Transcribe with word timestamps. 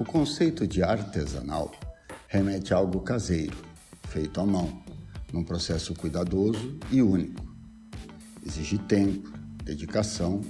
O 0.00 0.04
conceito 0.04 0.64
de 0.64 0.80
artesanal 0.80 1.72
remete 2.28 2.72
a 2.72 2.76
algo 2.76 3.00
caseiro, 3.00 3.56
feito 4.08 4.40
à 4.40 4.46
mão, 4.46 4.80
num 5.32 5.42
processo 5.42 5.92
cuidadoso 5.92 6.78
e 6.92 7.02
único. 7.02 7.44
Exige 8.46 8.78
tempo, 8.78 9.28
dedicação 9.64 10.40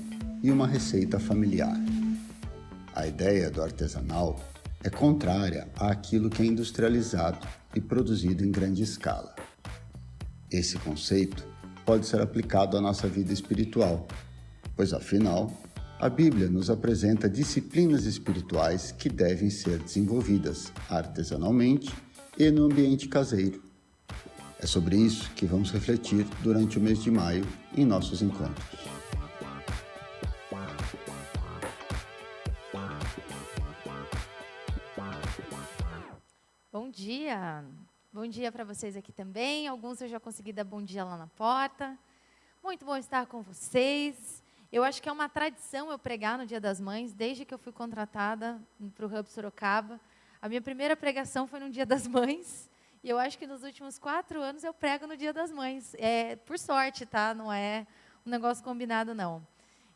e 0.42 0.50
uma 0.50 0.66
receita 0.66 1.19
familiar. 1.19 1.74
A 2.95 3.06
ideia 3.06 3.50
do 3.50 3.62
artesanal 3.62 4.38
é 4.84 4.91
contrária 4.91 5.66
àquilo 5.77 6.28
que 6.28 6.42
é 6.42 6.46
industrializado 6.46 7.48
e 7.74 7.80
produzido 7.80 8.45
em 8.45 8.51
grande 8.51 8.83
escala. 8.83 9.34
Esse 10.51 10.77
conceito 10.78 11.42
pode 11.87 12.06
ser 12.06 12.20
aplicado 12.20 12.77
à 12.77 12.83
nossa 12.83 13.09
vida 13.09 13.33
espiritual, 13.33 14.06
pois 14.77 14.92
afinal, 14.92 15.51
a 16.01 16.09
Bíblia 16.09 16.48
nos 16.48 16.70
apresenta 16.70 17.29
disciplinas 17.29 18.05
espirituais 18.05 18.93
que 18.93 19.09
devem 19.09 19.51
ser 19.51 19.79
desenvolvidas 19.80 20.73
artesanalmente 20.89 21.93
e 22.39 22.51
no 22.52 22.66
ambiente 22.66 23.09
caseiro. 23.09 23.62
É 24.61 24.66
sobre 24.66 24.97
isso 24.97 25.29
que 25.34 25.45
vamos 25.45 25.73
refletir 25.73 26.25
durante 26.42 26.79
o 26.79 26.80
mês 26.80 27.03
de 27.03 27.11
maio 27.11 27.45
em 27.77 27.84
nossos 27.84 28.23
encontros. 28.23 28.79
Bom 36.73 36.91
dia! 36.91 37.65
Bom 38.12 38.27
dia 38.27 38.53
para 38.53 38.65
vocês 38.65 38.97
aqui 38.97 39.12
também. 39.12 39.67
Alguns 39.67 40.01
eu 40.01 40.09
já 40.09 40.20
consegui 40.20 40.53
dar 40.53 40.65
bom 40.65 40.83
dia 40.83 41.05
lá 41.05 41.17
na 41.17 41.27
porta. 41.27 41.98
Muito 42.62 42.84
bom 42.84 42.97
estar 42.97 43.27
com 43.27 43.42
vocês. 43.42 44.42
Eu 44.70 44.84
acho 44.84 45.02
que 45.02 45.08
é 45.08 45.12
uma 45.12 45.30
tradição 45.30 45.91
eu 45.91 45.98
pregar 45.98 46.36
no 46.36 46.44
Dia 46.44 46.61
das 46.61 46.78
Mães, 46.78 47.14
desde 47.14 47.42
que 47.47 47.55
eu 47.55 47.58
fui 47.58 47.72
contratada 47.72 48.61
para 48.94 49.06
o 49.06 49.08
Hub 49.08 49.27
Sorocaba. 49.30 49.98
A 50.42 50.48
minha 50.48 50.60
primeira 50.60 50.94
pregação 50.94 51.47
foi 51.47 51.58
no 51.58 51.70
Dia 51.70 51.86
das 51.86 52.06
Mães. 52.06 52.69
E 53.02 53.08
eu 53.08 53.19
acho 53.19 53.38
que 53.38 53.47
nos 53.47 53.62
últimos 53.62 53.98
quatro 53.98 54.42
anos 54.42 54.62
eu 54.62 54.75
prego 54.75 55.06
no 55.06 55.16
Dia 55.16 55.33
das 55.33 55.50
Mães. 55.50 55.94
É 55.98 56.36
por 56.36 56.58
sorte, 56.58 57.06
tá? 57.06 57.33
Não 57.33 57.50
é 57.50 57.86
um 58.27 58.30
negócio 58.30 58.62
combinado, 58.62 59.14
não. 59.14 59.42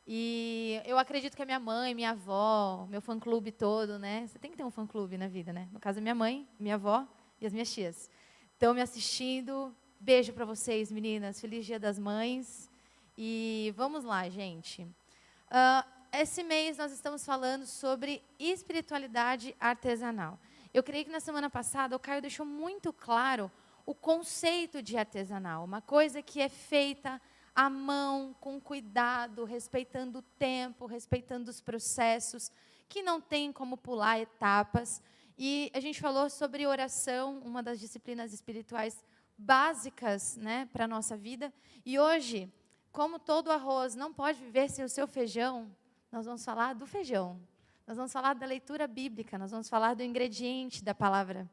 E 0.07 0.81
eu 0.87 0.99
acredito 0.99 1.37
que 1.37 1.43
a 1.43 1.47
minha 1.47 1.61
mãe, 1.61 1.95
minha 1.95 2.13
avó, 2.13 2.87
meu 2.89 3.03
fã-clube 3.03 3.53
todo, 3.53 3.99
né? 3.99 4.27
Você 4.27 4.39
tem 4.39 4.51
que 4.51 4.57
ter 4.57 4.65
um 4.65 4.71
fã-clube 4.71 5.19
na 5.19 5.29
vida, 5.29 5.53
né? 5.53 5.69
No 5.71 5.79
caso, 5.79 6.01
minha 6.01 6.15
mãe, 6.15 6.49
minha 6.59 6.77
avó 6.77 7.07
e 7.39 7.47
as 7.47 7.53
minhas 7.53 7.71
tias. 7.71 8.09
Estão 8.55 8.73
me 8.73 8.81
assistindo. 8.81 9.77
Beijo 10.01 10.33
para 10.33 10.47
vocês, 10.47 10.91
meninas. 10.91 11.39
Feliz 11.39 11.67
Dia 11.67 11.79
das 11.79 11.99
Mães. 11.99 12.72
E 13.17 13.73
vamos 13.77 14.05
lá, 14.05 14.29
gente. 14.29 14.83
Uh, 14.83 15.87
esse 16.13 16.43
mês 16.43 16.79
nós 16.79 16.93
estamos 16.93 17.25
falando 17.25 17.67
sobre 17.67 18.23
espiritualidade 18.39 19.55
artesanal. 19.61 20.39
Eu 20.73 20.83
creio 20.83 21.05
que 21.05 21.11
na 21.11 21.21
semana 21.21 21.51
passada 21.51 21.95
o 21.95 21.99
Caio 21.99 22.23
deixou 22.23 22.47
muito 22.47 22.93
claro 22.93 23.51
o 23.85 23.95
conceito 23.95 24.83
de 24.83 24.97
artesanal, 24.97 25.65
uma 25.65 25.83
coisa 25.83 26.23
que 26.23 26.41
é 26.41 26.49
feita 26.49 27.21
à 27.55 27.69
mão, 27.69 28.35
com 28.41 28.59
cuidado, 28.59 29.45
respeitando 29.45 30.21
o 30.21 30.23
tempo, 30.23 30.87
respeitando 30.87 31.51
os 31.51 31.61
processos, 31.61 32.51
que 32.89 33.03
não 33.03 33.21
tem 33.21 33.53
como 33.53 33.77
pular 33.77 34.19
etapas. 34.19 35.03
E 35.37 35.71
a 35.75 35.81
gente 35.81 36.01
falou 36.01 36.31
sobre 36.31 36.67
oração, 36.67 37.41
uma 37.45 37.63
das 37.63 37.79
disciplinas 37.79 38.33
espirituais 38.33 39.05
básicas 39.37 40.37
né, 40.37 40.69
para 40.73 40.85
a 40.85 40.89
nossa 40.89 41.17
vida. 41.17 41.53
E 41.85 41.99
hoje 41.99 42.51
como 42.93 43.19
todo 43.19 43.51
arroz 43.51 43.95
não 43.95 44.13
pode 44.13 44.39
viver 44.39 44.69
sem 44.69 44.85
o 44.85 44.89
seu 44.89 45.09
feijão, 45.09 45.75
nós 46.11 46.27
vamos 46.27 46.45
falar 46.45 46.75
do 46.75 46.87
feijão. 46.87 47.41
Nós 47.87 47.97
vamos 47.97 48.13
falar 48.13 48.35
da 48.35 48.47
leitura 48.47 48.87
bíblica, 48.87 49.39
nós 49.39 49.51
vamos 49.51 49.69
falar 49.69 49.95
do 49.95 50.03
ingrediente 50.03 50.85
da 50.85 50.95
palavra, 50.95 51.51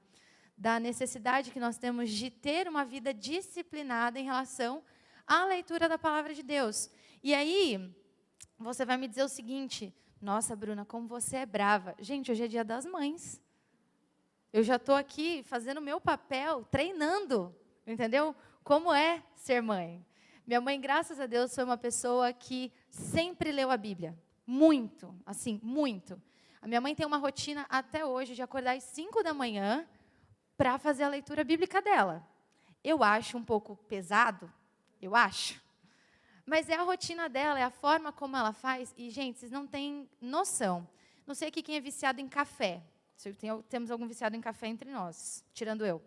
da 0.55 0.79
necessidade 0.79 1.49
que 1.49 1.59
nós 1.59 1.77
temos 1.77 2.09
de 2.09 2.29
ter 2.29 2.67
uma 2.67 2.85
vida 2.85 3.13
disciplinada 3.13 4.19
em 4.19 4.25
relação 4.25 4.83
à 5.25 5.45
leitura 5.45 5.89
da 5.89 5.97
palavra 5.97 6.33
de 6.33 6.43
Deus. 6.43 6.89
E 7.23 7.33
aí, 7.33 7.93
você 8.57 8.85
vai 8.85 8.97
me 8.97 9.07
dizer 9.07 9.23
o 9.23 9.29
seguinte: 9.29 9.95
nossa, 10.21 10.55
Bruna, 10.55 10.85
como 10.85 11.07
você 11.07 11.37
é 11.37 11.45
brava. 11.45 11.95
Gente, 11.99 12.31
hoje 12.31 12.43
é 12.43 12.47
dia 12.47 12.63
das 12.63 12.85
mães. 12.85 13.41
Eu 14.51 14.63
já 14.63 14.75
estou 14.75 14.95
aqui 14.95 15.41
fazendo 15.43 15.77
o 15.77 15.81
meu 15.81 16.01
papel, 16.01 16.63
treinando, 16.65 17.55
entendeu? 17.87 18.35
Como 18.63 18.93
é 18.93 19.23
ser 19.35 19.61
mãe. 19.61 20.05
Minha 20.49 20.61
mãe, 20.61 20.81
graças 20.81 21.19
a 21.19 21.27
Deus, 21.27 21.53
foi 21.53 21.63
uma 21.63 21.77
pessoa 21.77 22.33
que 22.33 22.73
sempre 22.89 23.51
leu 23.51 23.69
a 23.69 23.77
Bíblia. 23.77 24.17
Muito, 24.47 25.13
assim, 25.23 25.59
muito. 25.61 26.19
A 26.59 26.67
minha 26.67 26.81
mãe 26.81 26.95
tem 26.95 27.05
uma 27.05 27.17
rotina 27.17 27.67
até 27.69 28.03
hoje 28.03 28.33
de 28.33 28.41
acordar 28.41 28.75
às 28.75 28.83
5 28.85 29.21
da 29.21 29.31
manhã 29.31 29.87
para 30.57 30.79
fazer 30.79 31.03
a 31.03 31.07
leitura 31.07 31.43
bíblica 31.43 31.83
dela. 31.83 32.27
Eu 32.83 33.03
acho 33.03 33.37
um 33.37 33.43
pouco 33.43 33.75
pesado, 33.87 34.51
eu 34.99 35.15
acho. 35.15 35.61
Mas 36.47 36.67
é 36.67 36.73
a 36.73 36.81
rotina 36.81 37.29
dela, 37.29 37.59
é 37.59 37.63
a 37.63 37.69
forma 37.69 38.11
como 38.11 38.35
ela 38.35 38.51
faz. 38.51 38.91
E, 38.97 39.11
gente, 39.11 39.37
vocês 39.37 39.51
não 39.51 39.67
têm 39.67 40.09
noção. 40.19 40.89
Não 41.27 41.35
sei 41.35 41.49
aqui 41.49 41.61
quem 41.61 41.75
é 41.75 41.79
viciado 41.79 42.19
em 42.19 42.27
café. 42.27 42.81
Se 43.15 43.31
tem, 43.33 43.61
temos 43.69 43.91
algum 43.91 44.07
viciado 44.07 44.35
em 44.35 44.41
café 44.41 44.65
entre 44.65 44.89
nós, 44.89 45.45
tirando 45.53 45.85
eu. 45.85 46.01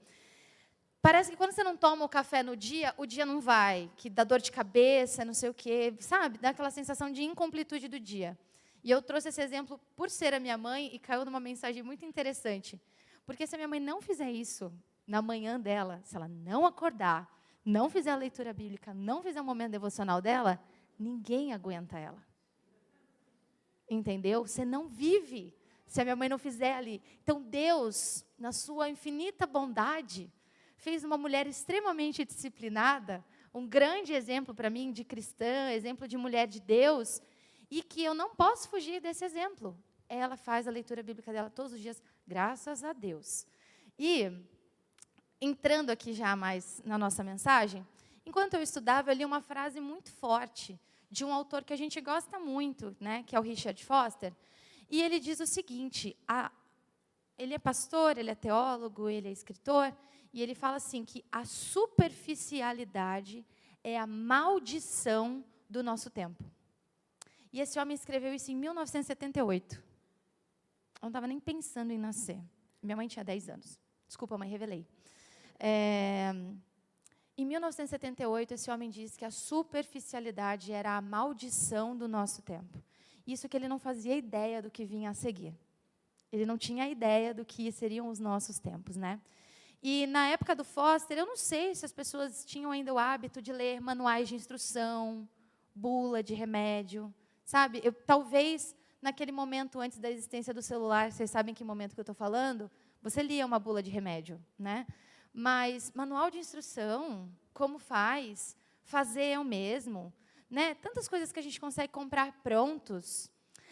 Parece 1.02 1.32
que 1.32 1.36
quando 1.36 1.50
você 1.50 1.64
não 1.64 1.76
toma 1.76 2.04
o 2.04 2.08
café 2.08 2.44
no 2.44 2.56
dia, 2.56 2.94
o 2.96 3.04
dia 3.04 3.26
não 3.26 3.40
vai, 3.40 3.90
que 3.96 4.08
dá 4.08 4.22
dor 4.22 4.40
de 4.40 4.52
cabeça, 4.52 5.24
não 5.24 5.34
sei 5.34 5.48
o 5.48 5.54
quê, 5.54 5.92
sabe? 5.98 6.38
Dá 6.38 6.50
aquela 6.50 6.70
sensação 6.70 7.10
de 7.10 7.24
incompletude 7.24 7.88
do 7.88 7.98
dia. 7.98 8.38
E 8.84 8.90
eu 8.90 9.02
trouxe 9.02 9.28
esse 9.28 9.42
exemplo 9.42 9.80
por 9.96 10.08
ser 10.08 10.32
a 10.32 10.38
minha 10.38 10.56
mãe 10.56 10.94
e 10.94 11.00
caiu 11.00 11.24
numa 11.24 11.40
mensagem 11.40 11.82
muito 11.82 12.04
interessante. 12.04 12.80
Porque 13.26 13.48
se 13.48 13.56
a 13.56 13.58
minha 13.58 13.66
mãe 13.66 13.80
não 13.80 14.00
fizer 14.00 14.30
isso 14.30 14.72
na 15.04 15.20
manhã 15.20 15.58
dela, 15.58 16.00
se 16.04 16.14
ela 16.14 16.28
não 16.28 16.64
acordar, 16.64 17.28
não 17.64 17.90
fizer 17.90 18.12
a 18.12 18.16
leitura 18.16 18.52
bíblica, 18.52 18.94
não 18.94 19.24
fizer 19.24 19.40
o 19.40 19.44
momento 19.44 19.72
devocional 19.72 20.22
dela, 20.22 20.62
ninguém 20.96 21.52
aguenta 21.52 21.98
ela. 21.98 22.24
Entendeu? 23.90 24.46
Você 24.46 24.64
não 24.64 24.86
vive 24.86 25.52
se 25.84 26.00
a 26.00 26.04
minha 26.04 26.16
mãe 26.16 26.28
não 26.28 26.38
fizer 26.38 26.74
ali. 26.74 27.02
Então 27.24 27.42
Deus, 27.42 28.24
na 28.38 28.52
sua 28.52 28.88
infinita 28.88 29.48
bondade, 29.48 30.30
fez 30.82 31.04
uma 31.04 31.16
mulher 31.16 31.46
extremamente 31.46 32.24
disciplinada, 32.24 33.24
um 33.54 33.68
grande 33.68 34.12
exemplo 34.12 34.52
para 34.52 34.68
mim 34.68 34.90
de 34.90 35.04
cristã, 35.04 35.70
exemplo 35.70 36.08
de 36.08 36.16
mulher 36.16 36.48
de 36.48 36.58
Deus, 36.58 37.22
e 37.70 37.84
que 37.84 38.02
eu 38.02 38.12
não 38.12 38.34
posso 38.34 38.68
fugir 38.68 39.00
desse 39.00 39.24
exemplo. 39.24 39.78
Ela 40.08 40.36
faz 40.36 40.66
a 40.66 40.72
leitura 40.72 41.00
bíblica 41.00 41.32
dela 41.32 41.48
todos 41.48 41.72
os 41.72 41.80
dias, 41.80 42.02
graças 42.26 42.82
a 42.82 42.92
Deus. 42.92 43.46
E, 43.96 44.28
entrando 45.40 45.90
aqui 45.90 46.12
já 46.12 46.34
mais 46.34 46.82
na 46.84 46.98
nossa 46.98 47.22
mensagem, 47.22 47.86
enquanto 48.26 48.54
eu 48.54 48.60
estudava, 48.60 49.12
eu 49.12 49.14
li 49.14 49.24
uma 49.24 49.40
frase 49.40 49.80
muito 49.80 50.10
forte 50.10 50.78
de 51.08 51.24
um 51.24 51.32
autor 51.32 51.62
que 51.62 51.72
a 51.72 51.76
gente 51.76 52.00
gosta 52.00 52.40
muito, 52.40 52.96
né, 52.98 53.22
que 53.24 53.36
é 53.36 53.38
o 53.38 53.42
Richard 53.42 53.84
Foster, 53.84 54.34
e 54.90 55.00
ele 55.00 55.20
diz 55.20 55.38
o 55.38 55.46
seguinte: 55.46 56.16
a, 56.26 56.50
ele 57.38 57.54
é 57.54 57.58
pastor, 57.58 58.18
ele 58.18 58.30
é 58.30 58.34
teólogo, 58.34 59.08
ele 59.08 59.28
é 59.28 59.32
escritor, 59.32 59.94
e 60.32 60.42
ele 60.42 60.54
fala 60.54 60.76
assim 60.76 61.04
que 61.04 61.24
a 61.30 61.44
superficialidade 61.44 63.44
é 63.84 63.98
a 63.98 64.06
maldição 64.06 65.44
do 65.68 65.82
nosso 65.82 66.10
tempo. 66.10 66.42
E 67.52 67.60
esse 67.60 67.78
homem 67.78 67.94
escreveu 67.94 68.32
isso 68.32 68.50
em 68.50 68.56
1978. 68.56 69.74
Eu 69.74 69.82
não 71.02 71.08
estava 71.08 71.26
nem 71.26 71.38
pensando 71.38 71.92
em 71.92 71.98
nascer. 71.98 72.40
Minha 72.82 72.96
mãe 72.96 73.08
tinha 73.08 73.24
10 73.24 73.50
anos. 73.50 73.78
Desculpa, 74.06 74.38
mãe, 74.38 74.48
revelei. 74.48 74.86
É, 75.58 76.32
em 77.36 77.44
1978, 77.44 78.54
esse 78.54 78.70
homem 78.70 78.88
disse 78.88 79.18
que 79.18 79.24
a 79.24 79.30
superficialidade 79.30 80.72
era 80.72 80.96
a 80.96 81.00
maldição 81.00 81.96
do 81.96 82.08
nosso 82.08 82.42
tempo. 82.42 82.82
Isso 83.26 83.48
que 83.48 83.56
ele 83.56 83.68
não 83.68 83.78
fazia 83.78 84.16
ideia 84.16 84.62
do 84.62 84.70
que 84.70 84.84
vinha 84.84 85.10
a 85.10 85.14
seguir. 85.14 85.54
Ele 86.30 86.46
não 86.46 86.56
tinha 86.56 86.88
ideia 86.88 87.34
do 87.34 87.44
que 87.44 87.70
seriam 87.70 88.08
os 88.08 88.18
nossos 88.18 88.58
tempos, 88.58 88.96
né? 88.96 89.20
E 89.82 90.06
na 90.06 90.28
época 90.28 90.54
do 90.54 90.62
Foster, 90.62 91.18
eu 91.18 91.26
não 91.26 91.36
sei 91.36 91.74
se 91.74 91.84
as 91.84 91.92
pessoas 91.92 92.44
tinham 92.44 92.70
ainda 92.70 92.94
o 92.94 92.98
hábito 92.98 93.42
de 93.42 93.52
ler 93.52 93.80
manuais 93.80 94.28
de 94.28 94.36
instrução, 94.36 95.28
bula 95.74 96.22
de 96.22 96.34
remédio, 96.34 97.12
sabe? 97.44 97.80
Eu, 97.82 97.92
talvez 97.92 98.76
naquele 99.00 99.32
momento 99.32 99.80
antes 99.80 99.98
da 99.98 100.08
existência 100.08 100.54
do 100.54 100.62
celular, 100.62 101.10
vocês 101.10 101.28
sabem 101.28 101.52
que 101.52 101.64
momento 101.64 101.94
que 101.94 102.00
eu 102.00 102.02
estou 102.02 102.14
falando, 102.14 102.70
você 103.02 103.20
lia 103.20 103.44
uma 103.44 103.58
bula 103.58 103.82
de 103.82 103.90
remédio, 103.90 104.40
né? 104.56 104.86
Mas 105.34 105.90
manual 105.92 106.30
de 106.30 106.38
instrução, 106.38 107.28
como 107.52 107.80
faz, 107.80 108.56
fazer 108.84 109.24
eu 109.24 109.42
mesmo, 109.42 110.12
né? 110.48 110.74
Tantas 110.76 111.08
coisas 111.08 111.32
que 111.32 111.40
a 111.40 111.42
gente 111.42 111.60
consegue 111.60 111.92
comprar 111.92 112.30
prontos. 112.44 113.28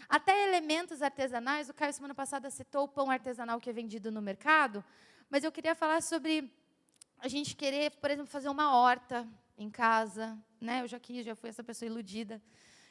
Até 0.09 0.49
elementos 0.49 1.03
artesanais, 1.03 1.69
o 1.69 1.75
Caio 1.75 1.93
semana 1.93 2.15
passada 2.17 2.51
citou 2.51 2.85
o 2.85 2.89
pão 2.89 3.11
artesanal 3.11 3.61
que 3.61 3.71
é 3.71 3.73
vendido 3.73 4.11
no 4.11 4.21
mercado. 4.21 4.85
Mas 5.31 5.45
eu 5.45 5.53
queria 5.53 5.77
falar 5.77 6.03
sobre 6.03 6.53
a 7.17 7.29
gente 7.29 7.55
querer, 7.55 7.93
por 7.93 8.11
exemplo, 8.11 8.29
fazer 8.29 8.49
uma 8.49 8.75
horta 8.75 9.27
em 9.57 9.71
casa. 9.71 10.37
Né? 10.61 10.83
Eu 10.83 10.89
já 10.89 10.99
quis, 10.99 11.25
já 11.25 11.37
fui 11.37 11.49
essa 11.49 11.63
pessoa 11.63 11.87
iludida. 11.87 12.43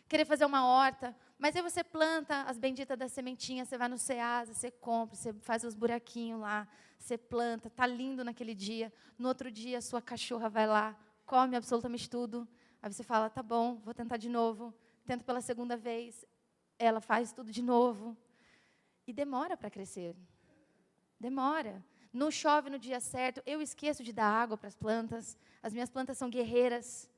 querer 0.08 0.24
fazer 0.24 0.46
uma 0.46 0.66
horta, 0.66 1.14
mas 1.38 1.54
aí 1.56 1.62
você 1.62 1.84
planta 1.84 2.44
as 2.44 2.58
benditas 2.58 2.98
das 2.98 3.12
sementinhas, 3.12 3.68
você 3.68 3.78
vai 3.78 3.90
no 3.90 3.98
Ceasa, 3.98 4.54
você 4.54 4.72
compra, 4.72 5.16
você 5.16 5.34
faz 5.34 5.64
os 5.66 5.76
buraquinhos 5.76 6.40
lá, 6.40 6.68
você 6.98 7.18
planta, 7.18 7.70
tá 7.70 7.86
lindo 7.86 8.24
naquele 8.24 8.56
dia. 8.56 8.92
No 9.18 9.28
outro 9.28 9.52
dia, 9.52 9.78
a 9.78 9.82
sua 9.82 10.02
cachorra 10.02 10.50
vai 10.50 10.66
lá, 10.66 10.98
come 11.26 11.58
absolutamente 11.58 12.10
tudo. 12.10 12.48
Aí 12.82 12.92
você 12.92 13.04
fala, 13.04 13.30
tá 13.30 13.44
bom, 13.44 13.76
vou 13.84 13.94
tentar 13.94 14.16
de 14.16 14.30
novo. 14.30 14.74
Tento 15.06 15.26
pela 15.26 15.42
segunda 15.42 15.76
vez. 15.76 16.26
Ela 16.78 17.02
faz 17.02 17.34
tudo 17.34 17.52
de 17.52 17.62
novo. 17.62 18.18
E 19.06 19.12
demora 19.12 19.58
para 19.58 19.70
crescer. 19.70 20.16
Demora. 21.20 21.84
Não 22.12 22.32
chove 22.32 22.70
no 22.70 22.80
dia 22.80 23.00
certo. 23.00 23.42
Eu 23.46 23.62
esqueço 23.62 24.04
de 24.04 24.12
dar 24.12 24.26
água 24.26 24.58
para 24.58 24.68
as 24.68 24.76
plantas. 24.76 25.38
As 25.62 25.74
minhas 25.74 25.90
plantas 25.90 26.18
são 26.18 26.30
guerreiras. 26.30 27.10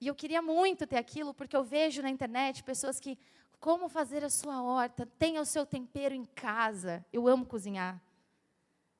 E 0.00 0.06
eu 0.06 0.14
queria 0.14 0.40
muito 0.40 0.86
ter 0.86 0.96
aquilo, 0.96 1.34
porque 1.34 1.56
eu 1.56 1.64
vejo 1.64 2.00
na 2.00 2.08
internet 2.08 2.62
pessoas 2.62 2.98
que, 2.98 3.18
como 3.58 3.88
fazer 3.88 4.24
a 4.24 4.30
sua 4.30 4.62
horta, 4.62 5.04
tenha 5.18 5.40
o 5.40 5.44
seu 5.44 5.66
tempero 5.66 6.14
em 6.14 6.24
casa. 6.24 7.04
Eu 7.12 7.28
amo 7.28 7.44
cozinhar. 7.44 8.00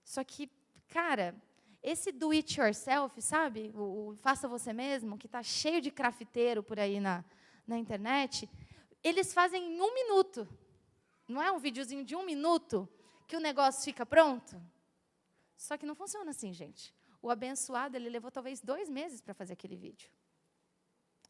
Só 0.04 0.22
que, 0.24 0.50
cara, 0.88 1.34
esse 1.82 2.12
do 2.12 2.32
it 2.32 2.60
yourself, 2.60 3.22
sabe? 3.22 3.72
O, 3.74 4.10
o 4.10 4.16
faça 4.16 4.46
você 4.46 4.72
mesmo, 4.72 5.16
que 5.16 5.26
está 5.26 5.42
cheio 5.42 5.80
de 5.80 5.90
crafteiro 5.90 6.62
por 6.62 6.78
aí 6.78 7.00
na, 7.00 7.24
na 7.66 7.78
internet, 7.78 8.48
eles 9.02 9.32
fazem 9.32 9.76
em 9.76 9.80
um 9.80 9.94
minuto. 9.94 10.46
Não 11.26 11.40
é 11.40 11.50
um 11.50 11.58
videozinho 11.58 12.04
de 12.04 12.14
um 12.14 12.24
minuto 12.24 12.88
que 13.26 13.36
o 13.36 13.40
negócio 13.40 13.84
fica 13.84 14.04
pronto? 14.04 14.60
Só 15.66 15.76
que 15.76 15.84
não 15.84 15.94
funciona 15.94 16.30
assim, 16.30 16.54
gente. 16.54 16.94
O 17.20 17.28
abençoado, 17.28 17.94
ele 17.94 18.08
levou 18.08 18.30
talvez 18.30 18.62
dois 18.62 18.88
meses 18.88 19.20
para 19.20 19.34
fazer 19.34 19.52
aquele 19.52 19.76
vídeo. 19.76 20.10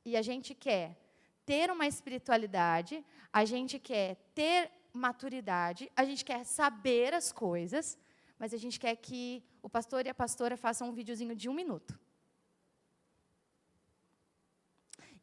E 0.04 0.16
a 0.16 0.22
gente 0.22 0.54
quer 0.54 0.96
ter 1.44 1.68
uma 1.68 1.84
espiritualidade, 1.84 3.04
a 3.32 3.44
gente 3.44 3.76
quer 3.80 4.14
ter 4.32 4.70
maturidade, 4.92 5.90
a 5.96 6.04
gente 6.04 6.24
quer 6.24 6.44
saber 6.44 7.12
as 7.12 7.32
coisas, 7.32 7.98
mas 8.38 8.54
a 8.54 8.56
gente 8.56 8.78
quer 8.78 8.94
que 8.94 9.42
o 9.60 9.68
pastor 9.68 10.06
e 10.06 10.08
a 10.08 10.14
pastora 10.14 10.56
façam 10.56 10.88
um 10.88 10.92
videozinho 10.92 11.34
de 11.34 11.48
um 11.48 11.52
minuto. 11.52 11.98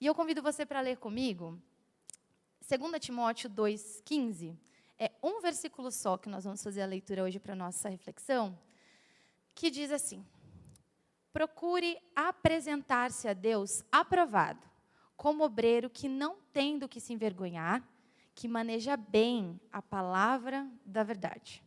E 0.01 0.05
eu 0.05 0.13
convido 0.13 0.41
você 0.41 0.65
para 0.65 0.81
ler 0.81 0.97
comigo 0.97 1.57
2 2.59 2.99
Timóteo 2.99 3.49
2,15. 3.49 4.53
É 4.99 5.13
um 5.23 5.39
versículo 5.39 5.91
só 5.91 6.17
que 6.17 6.27
nós 6.27 6.43
vamos 6.43 6.61
fazer 6.61 6.81
a 6.81 6.85
leitura 6.85 7.23
hoje 7.23 7.39
para 7.39 7.53
a 7.53 7.55
nossa 7.55 7.87
reflexão, 7.87 8.57
que 9.57 9.71
diz 9.71 9.91
assim: 9.91 10.23
Procure 11.33 11.97
apresentar-se 12.15 13.27
a 13.27 13.33
Deus 13.33 13.83
aprovado, 13.91 14.61
como 15.15 15.43
obreiro 15.43 15.89
que 15.89 16.07
não 16.07 16.37
tem 16.53 16.77
do 16.77 16.87
que 16.87 16.99
se 16.99 17.11
envergonhar, 17.11 17.83
que 18.35 18.47
maneja 18.47 18.95
bem 18.95 19.59
a 19.71 19.81
palavra 19.81 20.69
da 20.85 21.01
verdade. 21.01 21.63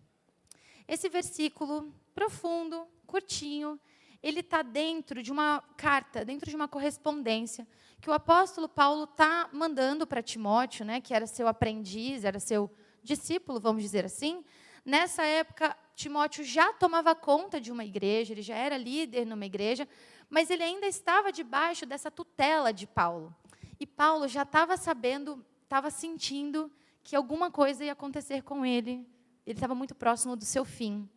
Esse 0.87 1.09
versículo 1.09 1.93
profundo, 2.15 2.87
curtinho, 3.07 3.79
ele 4.23 4.39
está 4.39 4.63
dentro 4.63 5.21
de 5.21 5.33
uma 5.33 5.61
carta, 5.77 6.25
dentro 6.25 6.49
de 6.49 6.55
uma 6.55 6.69
correspondência 6.69 7.67
que 8.01 8.09
o 8.09 8.13
apóstolo 8.13 8.69
Paulo 8.69 9.05
está 9.05 9.51
mandando 9.53 10.07
para 10.07 10.23
Timóteo, 10.23 10.85
né, 10.85 11.01
que 11.01 11.13
era 11.13 11.27
seu 11.27 11.49
aprendiz, 11.49 12.25
era 12.25 12.39
seu 12.39 12.71
discípulo, 13.03 13.59
vamos 13.59 13.83
dizer 13.83 14.05
assim. 14.05 14.45
Nessa 14.85 15.25
época, 15.25 15.77
Timóteo 16.01 16.45
já 16.45 16.73
tomava 16.73 17.15
conta 17.15 17.61
de 17.61 17.71
uma 17.71 17.85
igreja, 17.85 18.33
ele 18.33 18.43
já 18.43 18.57
era 18.57 18.77
líder 18.77 19.25
numa 19.27 19.47
igreja, 19.47 19.89
mas 20.29 20.51
ele 20.51 20.63
ainda 20.63 20.87
estava 20.87 21.33
debaixo 21.33 21.85
dessa 21.87 22.11
tutela 22.11 22.73
de 22.73 22.87
Paulo. 22.87 23.35
E 23.79 23.87
Paulo 23.87 24.29
já 24.29 24.43
estava 24.43 24.77
sabendo, 24.77 25.45
estava 25.65 25.91
sentindo 25.91 26.71
que 27.03 27.17
alguma 27.17 27.51
coisa 27.51 27.85
ia 27.85 27.93
acontecer 27.93 28.43
com 28.43 28.65
ele 28.65 29.07
ele 29.47 29.57
estava 29.57 29.75
muito 29.75 29.95
próximo 29.95 30.37
do 30.37 30.45
seu 30.45 30.65
fim. 30.65 31.09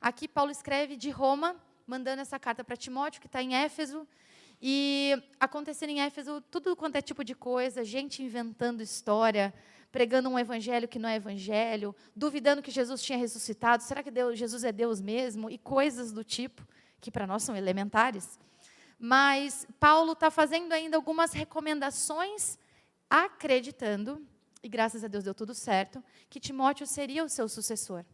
Aqui 0.00 0.28
Paulo 0.28 0.50
escreve 0.50 0.96
de 0.96 1.10
Roma, 1.10 1.56
mandando 1.86 2.22
essa 2.22 2.38
carta 2.38 2.62
para 2.62 2.76
Timóteo, 2.76 3.20
que 3.20 3.26
está 3.26 3.42
em 3.42 3.54
Éfeso, 3.54 4.06
e 4.62 5.20
acontecendo 5.40 5.90
em 5.90 6.00
Éfeso 6.00 6.40
tudo 6.50 6.76
quanto 6.76 6.96
é 6.96 7.02
tipo 7.02 7.24
de 7.24 7.34
coisa, 7.34 7.82
gente 7.82 8.22
inventando 8.22 8.82
história, 8.82 9.52
pregando 9.90 10.28
um 10.28 10.38
evangelho 10.38 10.88
que 10.88 10.98
não 10.98 11.08
é 11.08 11.16
evangelho, 11.16 11.94
duvidando 12.14 12.62
que 12.62 12.70
Jesus 12.70 13.02
tinha 13.02 13.18
ressuscitado, 13.18 13.82
será 13.82 14.02
que 14.02 14.10
Deus, 14.10 14.38
Jesus 14.38 14.64
é 14.64 14.72
Deus 14.72 15.00
mesmo? 15.00 15.50
E 15.50 15.58
coisas 15.58 16.12
do 16.12 16.22
tipo, 16.22 16.66
que 17.00 17.10
para 17.10 17.26
nós 17.26 17.42
são 17.42 17.56
elementares. 17.56 18.38
Mas 18.98 19.66
Paulo 19.78 20.12
está 20.12 20.30
fazendo 20.30 20.72
ainda 20.72 20.96
algumas 20.96 21.32
recomendações, 21.32 22.58
acreditando 23.08 24.24
e 24.62 24.68
graças 24.68 25.02
a 25.02 25.08
Deus 25.08 25.24
deu 25.24 25.34
tudo 25.34 25.54
certo, 25.54 26.02
que 26.28 26.38
Timóteo 26.38 26.86
seria 26.86 27.24
o 27.24 27.28
seu 27.28 27.48
sucessor. 27.48 28.04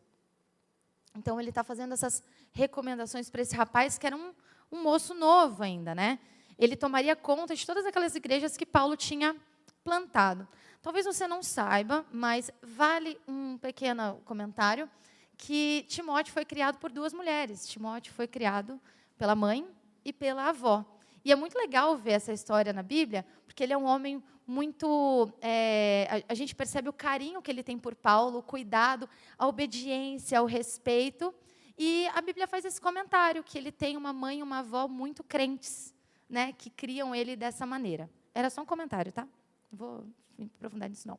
Então 1.15 1.41
ele 1.41 1.49
está 1.49 1.65
fazendo 1.65 1.93
essas 1.93 2.23
recomendações 2.53 3.29
para 3.29 3.43
esse 3.43 3.55
rapaz 3.55 3.99
que 3.99 4.07
era 4.07 4.17
um, 4.17 4.33
um 4.71 4.83
moço 4.83 5.15
novo 5.15 5.63
ainda, 5.63 5.95
né? 5.95 6.19
Ele 6.59 6.77
tomaria 6.77 7.17
conta 7.17 7.55
de 7.55 7.67
todas 7.67 7.85
aquelas 7.85 8.15
igrejas 8.15 8.57
que 8.57 8.65
Paulo 8.65 8.97
tinha 8.97 9.35
plantado. 9.83 10.47
Talvez 10.87 11.05
você 11.05 11.27
não 11.27 11.43
saiba, 11.43 12.07
mas 12.13 12.49
vale 12.63 13.19
um 13.27 13.59
pequeno 13.59 14.23
comentário 14.25 14.89
que 15.37 15.85
Timóteo 15.89 16.33
foi 16.33 16.45
criado 16.45 16.79
por 16.79 16.93
duas 16.93 17.13
mulheres. 17.13 17.67
Timóteo 17.67 18.15
foi 18.15 18.29
criado 18.29 18.81
pela 19.19 19.35
mãe 19.35 19.67
e 20.05 20.13
pela 20.13 20.49
avó. 20.49 20.85
E 21.25 21.33
é 21.33 21.35
muito 21.35 21.59
legal 21.59 21.97
ver 21.97 22.13
essa 22.13 22.33
história 22.33 22.73
na 22.73 22.85
Bíblia, 22.85 23.27
porque 23.45 23.65
ele 23.65 23.73
é 23.73 23.77
um 23.77 23.85
homem 23.85 24.23
muito. 24.47 25.29
É, 25.41 26.23
a, 26.29 26.33
a, 26.33 26.35
gente 26.37 26.55
percebe 26.55 26.89
o 26.89 26.93
carinho 26.93 27.43
que 27.43 27.51
ele 27.51 27.65
tem 27.65 27.77
por 27.77 27.97
Paulo, 27.97 28.39
o 28.39 28.43
cuidado, 28.45 29.09
a 29.37 29.49
obediência, 29.49 30.41
o 30.41 30.47
respeito. 30.47 31.35
E 31.77 32.07
a 32.15 32.21
Bíblia 32.21 32.47
faz 32.47 32.65
esse 32.65 32.81
comentário, 32.81 33.43
que 33.43 33.59
ele 33.59 33.73
tem 33.73 33.97
uma 33.97 34.13
mãe 34.13 34.39
e 34.39 34.43
uma 34.43 34.61
avó 34.61 34.87
muito 34.87 35.25
crentes, 35.25 35.93
né, 36.31 36.53
que 36.53 36.71
criam 36.71 37.13
ele 37.13 37.35
dessa 37.35 37.67
maneira. 37.67 38.09
Era 38.33 38.49
só 38.49 38.63
um 38.63 38.67
comentário, 38.67 39.11
tá? 39.11 39.27
Vou 39.73 40.07
me 40.39 40.51
aprofundar 40.57 40.89
nisso, 40.89 41.07
não. 41.07 41.19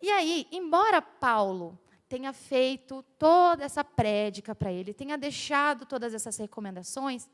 E 0.00 0.10
aí, 0.10 0.46
embora 0.50 1.02
Paulo 1.02 1.78
tenha 2.08 2.32
feito 2.32 3.04
toda 3.18 3.64
essa 3.64 3.84
prédica 3.84 4.54
para 4.54 4.72
ele, 4.72 4.92
tenha 4.92 5.16
deixado 5.16 5.86
todas 5.86 6.12
essas 6.12 6.36
recomendações, 6.36 7.28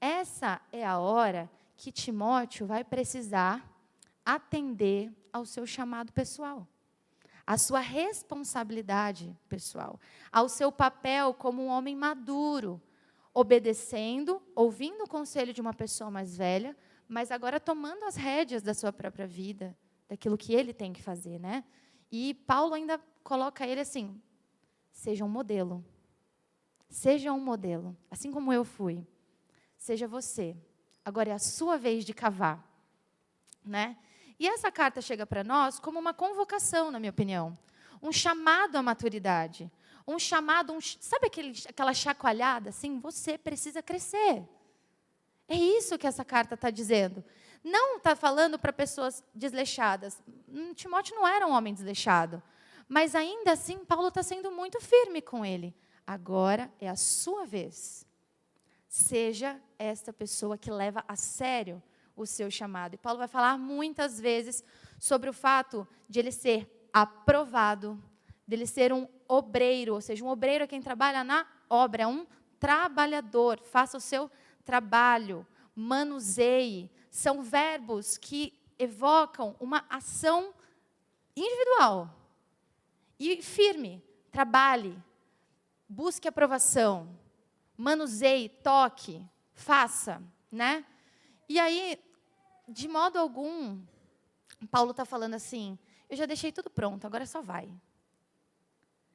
essa 0.00 0.60
é 0.72 0.84
a 0.84 0.98
hora 0.98 1.50
que 1.76 1.92
Timóteo 1.92 2.66
vai 2.66 2.84
precisar 2.84 3.70
atender 4.24 5.12
ao 5.32 5.44
seu 5.44 5.66
chamado 5.66 6.12
pessoal, 6.12 6.66
à 7.46 7.58
sua 7.58 7.80
responsabilidade 7.80 9.36
pessoal, 9.48 10.00
ao 10.32 10.48
seu 10.48 10.72
papel 10.72 11.34
como 11.34 11.62
um 11.62 11.68
homem 11.68 11.94
maduro, 11.94 12.80
obedecendo, 13.34 14.40
ouvindo 14.54 15.04
o 15.04 15.08
conselho 15.08 15.52
de 15.52 15.60
uma 15.60 15.74
pessoa 15.74 16.10
mais 16.10 16.36
velha, 16.36 16.76
mas 17.08 17.30
agora 17.30 17.60
tomando 17.60 18.04
as 18.04 18.16
rédeas 18.16 18.62
da 18.62 18.72
sua 18.72 18.92
própria 18.92 19.26
vida, 19.26 19.76
daquilo 20.08 20.38
que 20.38 20.54
ele 20.54 20.72
tem 20.72 20.92
que 20.92 21.02
fazer, 21.02 21.38
né? 21.38 21.64
E 22.10 22.34
Paulo 22.34 22.74
ainda 22.74 23.00
coloca 23.22 23.66
ele 23.66 23.80
assim: 23.80 24.20
seja 24.92 25.24
um 25.24 25.28
modelo. 25.28 25.84
Seja 26.88 27.32
um 27.32 27.40
modelo, 27.40 27.96
assim 28.10 28.30
como 28.30 28.52
eu 28.52 28.64
fui. 28.64 29.04
Seja 29.76 30.06
você. 30.06 30.56
Agora 31.04 31.30
é 31.30 31.32
a 31.32 31.38
sua 31.38 31.76
vez 31.76 32.04
de 32.04 32.14
cavar, 32.14 32.64
né? 33.64 33.96
E 34.38 34.46
essa 34.46 34.70
carta 34.70 35.00
chega 35.00 35.26
para 35.26 35.42
nós 35.44 35.78
como 35.78 35.98
uma 35.98 36.14
convocação, 36.14 36.90
na 36.90 37.00
minha 37.00 37.10
opinião, 37.10 37.56
um 38.00 38.12
chamado 38.12 38.76
à 38.76 38.82
maturidade, 38.82 39.70
um 40.06 40.18
chamado, 40.18 40.72
um, 40.72 40.80
sabe 40.80 41.26
aquele, 41.26 41.52
aquela 41.68 41.94
chacoalhada 41.94 42.70
assim? 42.70 43.00
Você 43.00 43.36
precisa 43.36 43.82
crescer. 43.82 44.46
É 45.48 45.56
isso 45.56 45.98
que 45.98 46.06
essa 46.06 46.24
carta 46.24 46.54
está 46.54 46.70
dizendo. 46.70 47.24
Não 47.64 47.96
está 47.96 48.14
falando 48.14 48.58
para 48.58 48.72
pessoas 48.72 49.24
desleixadas. 49.34 50.22
Hum, 50.46 50.74
Timóteo 50.74 51.16
não 51.16 51.26
era 51.26 51.46
um 51.46 51.52
homem 51.52 51.72
desleixado. 51.72 52.42
Mas 52.86 53.14
ainda 53.14 53.52
assim, 53.52 53.84
Paulo 53.84 54.08
está 54.08 54.22
sendo 54.22 54.50
muito 54.50 54.80
firme 54.80 55.22
com 55.22 55.44
ele. 55.46 55.74
Agora 56.06 56.70
é 56.78 56.88
a 56.88 56.96
sua 56.96 57.46
vez. 57.46 58.06
Seja 58.86 59.58
esta 59.78 60.12
pessoa 60.12 60.58
que 60.58 60.70
leva 60.70 61.02
a 61.08 61.16
sério 61.16 61.82
o 62.14 62.26
seu 62.26 62.50
chamado. 62.50 62.94
E 62.94 62.98
Paulo 62.98 63.18
vai 63.18 63.28
falar 63.28 63.58
muitas 63.58 64.20
vezes 64.20 64.62
sobre 65.00 65.30
o 65.30 65.32
fato 65.32 65.88
de 66.08 66.20
ele 66.20 66.30
ser 66.30 66.88
aprovado, 66.92 68.00
dele 68.46 68.66
ser 68.66 68.92
um 68.92 69.08
obreiro, 69.26 69.94
ou 69.94 70.00
seja, 70.00 70.24
um 70.24 70.28
obreiro 70.28 70.64
é 70.64 70.66
quem 70.66 70.80
trabalha 70.80 71.24
na 71.24 71.46
obra, 71.68 72.04
é 72.04 72.06
um 72.06 72.26
trabalhador, 72.60 73.58
faça 73.64 73.96
o 73.96 74.00
seu 74.00 74.30
trabalho, 74.64 75.46
manuseie. 75.74 76.90
São 77.14 77.44
verbos 77.44 78.18
que 78.18 78.60
evocam 78.76 79.54
uma 79.60 79.86
ação 79.88 80.52
individual 81.36 82.12
e 83.16 83.40
firme. 83.40 84.02
Trabalhe, 84.32 85.00
busque 85.88 86.26
aprovação, 86.26 87.16
manuseie, 87.76 88.48
toque, 88.48 89.24
faça, 89.52 90.20
né? 90.50 90.84
E 91.48 91.60
aí, 91.60 92.02
de 92.68 92.88
modo 92.88 93.16
algum, 93.16 93.80
Paulo 94.68 94.90
está 94.90 95.04
falando 95.04 95.34
assim: 95.34 95.78
eu 96.10 96.16
já 96.16 96.26
deixei 96.26 96.50
tudo 96.50 96.68
pronto, 96.68 97.06
agora 97.06 97.26
só 97.26 97.40
vai. 97.40 97.72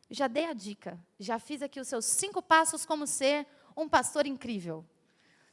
Já 0.09 0.29
dei 0.29 0.45
a 0.45 0.53
dica, 0.53 0.97
já 1.19 1.37
fiz 1.37 1.61
aqui 1.61 1.81
os 1.81 1.87
seus 1.89 2.05
cinco 2.05 2.41
passos 2.41 2.85
como 2.85 3.05
ser 3.05 3.45
um 3.75 3.89
pastor 3.89 4.25
incrível. 4.25 4.85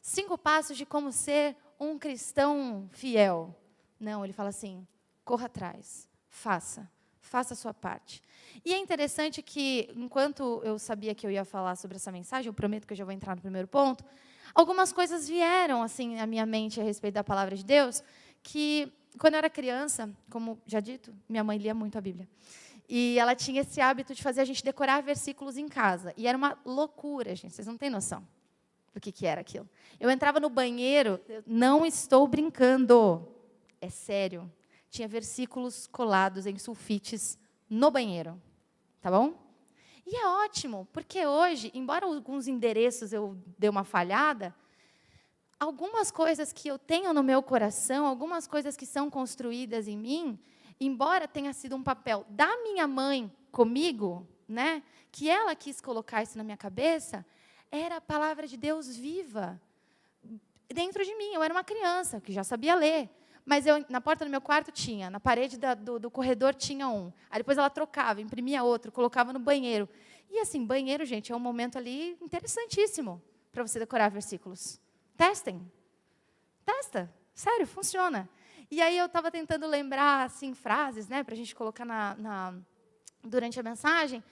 Cinco 0.00 0.38
passos 0.38 0.76
de 0.76 0.86
como 0.86 1.10
ser 1.10 1.56
um 1.78 1.98
cristão 1.98 2.88
fiel. 2.92 3.54
Não, 3.98 4.24
ele 4.24 4.32
fala 4.32 4.48
assim: 4.48 4.86
corra 5.24 5.46
atrás, 5.46 6.08
faça, 6.28 6.90
faça 7.20 7.54
a 7.54 7.56
sua 7.56 7.74
parte. 7.74 8.22
E 8.64 8.72
é 8.72 8.78
interessante 8.78 9.42
que, 9.42 9.90
enquanto 9.94 10.60
eu 10.64 10.78
sabia 10.78 11.14
que 11.14 11.26
eu 11.26 11.30
ia 11.30 11.44
falar 11.44 11.76
sobre 11.76 11.96
essa 11.96 12.10
mensagem, 12.10 12.48
eu 12.48 12.54
prometo 12.54 12.86
que 12.86 12.92
eu 12.92 12.96
já 12.96 13.04
vou 13.04 13.12
entrar 13.12 13.34
no 13.34 13.42
primeiro 13.42 13.68
ponto, 13.68 14.04
algumas 14.54 14.92
coisas 14.92 15.28
vieram 15.28 15.82
assim 15.82 16.18
à 16.18 16.26
minha 16.26 16.46
mente 16.46 16.80
a 16.80 16.84
respeito 16.84 17.14
da 17.14 17.24
palavra 17.24 17.56
de 17.56 17.64
Deus, 17.64 18.02
que 18.42 18.92
quando 19.18 19.34
eu 19.34 19.38
era 19.38 19.50
criança, 19.50 20.10
como 20.30 20.60
já 20.66 20.80
dito, 20.80 21.14
minha 21.28 21.42
mãe 21.42 21.58
lia 21.58 21.74
muito 21.74 21.96
a 21.96 22.00
Bíblia. 22.00 22.28
E 22.88 23.18
ela 23.18 23.34
tinha 23.34 23.62
esse 23.62 23.80
hábito 23.80 24.14
de 24.14 24.22
fazer 24.22 24.40
a 24.42 24.44
gente 24.44 24.62
decorar 24.62 25.02
versículos 25.02 25.56
em 25.56 25.66
casa. 25.66 26.14
E 26.16 26.28
era 26.28 26.38
uma 26.38 26.56
loucura, 26.64 27.34
gente, 27.34 27.52
vocês 27.52 27.66
não 27.66 27.76
têm 27.76 27.90
noção 27.90 28.24
do 28.96 29.00
que, 29.00 29.12
que 29.12 29.26
era 29.26 29.42
aquilo. 29.42 29.68
Eu 30.00 30.10
entrava 30.10 30.40
no 30.40 30.48
banheiro, 30.48 31.20
não 31.46 31.84
estou 31.84 32.26
brincando, 32.26 33.28
é 33.78 33.90
sério. 33.90 34.50
Tinha 34.88 35.06
versículos 35.06 35.86
colados 35.86 36.46
em 36.46 36.56
sulfites 36.56 37.38
no 37.68 37.90
banheiro, 37.90 38.40
tá 39.02 39.10
bom? 39.10 39.34
E 40.06 40.16
é 40.16 40.26
ótimo, 40.26 40.88
porque 40.94 41.26
hoje, 41.26 41.70
embora 41.74 42.06
alguns 42.06 42.48
endereços 42.48 43.12
eu 43.12 43.36
dê 43.58 43.68
uma 43.68 43.84
falhada, 43.84 44.54
algumas 45.60 46.10
coisas 46.10 46.50
que 46.50 46.66
eu 46.66 46.78
tenho 46.78 47.12
no 47.12 47.22
meu 47.22 47.42
coração, 47.42 48.06
algumas 48.06 48.46
coisas 48.46 48.78
que 48.78 48.86
são 48.86 49.10
construídas 49.10 49.86
em 49.88 49.98
mim, 49.98 50.38
embora 50.80 51.28
tenha 51.28 51.52
sido 51.52 51.76
um 51.76 51.82
papel 51.82 52.24
da 52.30 52.62
minha 52.62 52.86
mãe 52.86 53.30
comigo, 53.52 54.26
né, 54.48 54.82
que 55.12 55.28
ela 55.28 55.54
quis 55.54 55.82
colocar 55.82 56.22
isso 56.22 56.38
na 56.38 56.44
minha 56.44 56.56
cabeça, 56.56 57.26
era 57.70 57.96
a 57.96 58.00
palavra 58.00 58.46
de 58.46 58.56
Deus 58.56 58.96
viva 58.96 59.60
dentro 60.68 61.04
de 61.04 61.14
mim. 61.14 61.32
Eu 61.32 61.42
era 61.42 61.52
uma 61.52 61.64
criança 61.64 62.20
que 62.20 62.32
já 62.32 62.44
sabia 62.44 62.74
ler, 62.74 63.08
mas 63.44 63.66
eu 63.66 63.84
na 63.88 64.00
porta 64.00 64.24
do 64.24 64.30
meu 64.30 64.40
quarto 64.40 64.72
tinha, 64.72 65.08
na 65.10 65.20
parede 65.20 65.58
da, 65.58 65.74
do, 65.74 65.98
do 65.98 66.10
corredor 66.10 66.54
tinha 66.54 66.88
um. 66.88 67.12
Aí 67.30 67.38
depois 67.38 67.58
ela 67.58 67.70
trocava, 67.70 68.20
imprimia 68.20 68.62
outro, 68.62 68.90
colocava 68.90 69.32
no 69.32 69.38
banheiro. 69.38 69.88
E 70.30 70.38
assim, 70.40 70.64
banheiro, 70.64 71.04
gente, 71.04 71.32
é 71.32 71.36
um 71.36 71.40
momento 71.40 71.78
ali 71.78 72.16
interessantíssimo 72.20 73.22
para 73.52 73.66
você 73.66 73.78
decorar 73.78 74.10
versículos. 74.10 74.80
Testem. 75.16 75.70
Testa. 76.64 77.12
Sério, 77.34 77.66
funciona. 77.66 78.28
E 78.70 78.82
aí 78.82 78.98
eu 78.98 79.06
estava 79.06 79.30
tentando 79.30 79.66
lembrar 79.66 80.24
assim 80.24 80.52
frases, 80.52 81.06
né, 81.06 81.22
para 81.22 81.34
a 81.34 81.36
gente 81.36 81.54
colocar 81.54 81.84
na, 81.84 82.16
na, 82.16 82.54
durante 83.22 83.60
a 83.60 83.62
mensagem. 83.62 84.22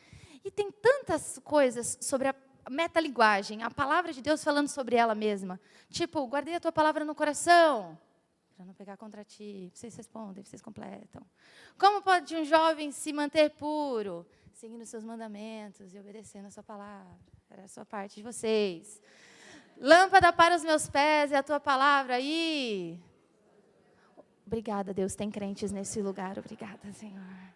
E 0.44 0.50
tem 0.50 0.70
tantas 0.70 1.38
coisas 1.44 1.96
sobre 2.00 2.28
a 2.28 2.34
metalinguagem, 2.70 3.62
a 3.62 3.70
palavra 3.70 4.12
de 4.12 4.22
Deus 4.22 4.42
falando 4.42 4.68
sobre 4.68 4.96
ela 4.96 5.14
mesma. 5.14 5.60
Tipo, 5.90 6.26
guardei 6.26 6.54
a 6.54 6.60
tua 6.60 6.72
palavra 6.72 7.04
no 7.04 7.14
coração, 7.14 7.98
para 8.56 8.64
não 8.64 8.74
pegar 8.74 8.96
contra 8.96 9.24
ti. 9.24 9.70
Vocês 9.74 9.94
respondem, 9.96 10.44
vocês 10.44 10.62
completam. 10.62 11.22
Como 11.78 12.02
pode 12.02 12.36
um 12.36 12.44
jovem 12.44 12.90
se 12.90 13.12
manter 13.12 13.50
puro? 13.50 14.26
Seguindo 14.52 14.84
seus 14.86 15.04
mandamentos 15.04 15.94
e 15.94 15.98
obedecendo 15.98 16.46
a 16.46 16.50
sua 16.50 16.62
palavra. 16.62 17.18
Era 17.50 17.64
a 17.64 17.68
sua 17.68 17.84
parte 17.84 18.16
de 18.16 18.22
vocês. 18.22 19.00
Lâmpada 19.78 20.32
para 20.32 20.54
os 20.56 20.62
meus 20.62 20.88
pés 20.88 21.32
é 21.32 21.36
a 21.36 21.42
tua 21.42 21.58
palavra. 21.58 22.18
E 22.20 22.98
Obrigada, 24.46 24.92
Deus, 24.92 25.14
tem 25.14 25.30
crentes 25.30 25.72
nesse 25.72 26.00
lugar. 26.02 26.38
Obrigada, 26.38 26.92
Senhor. 26.92 27.54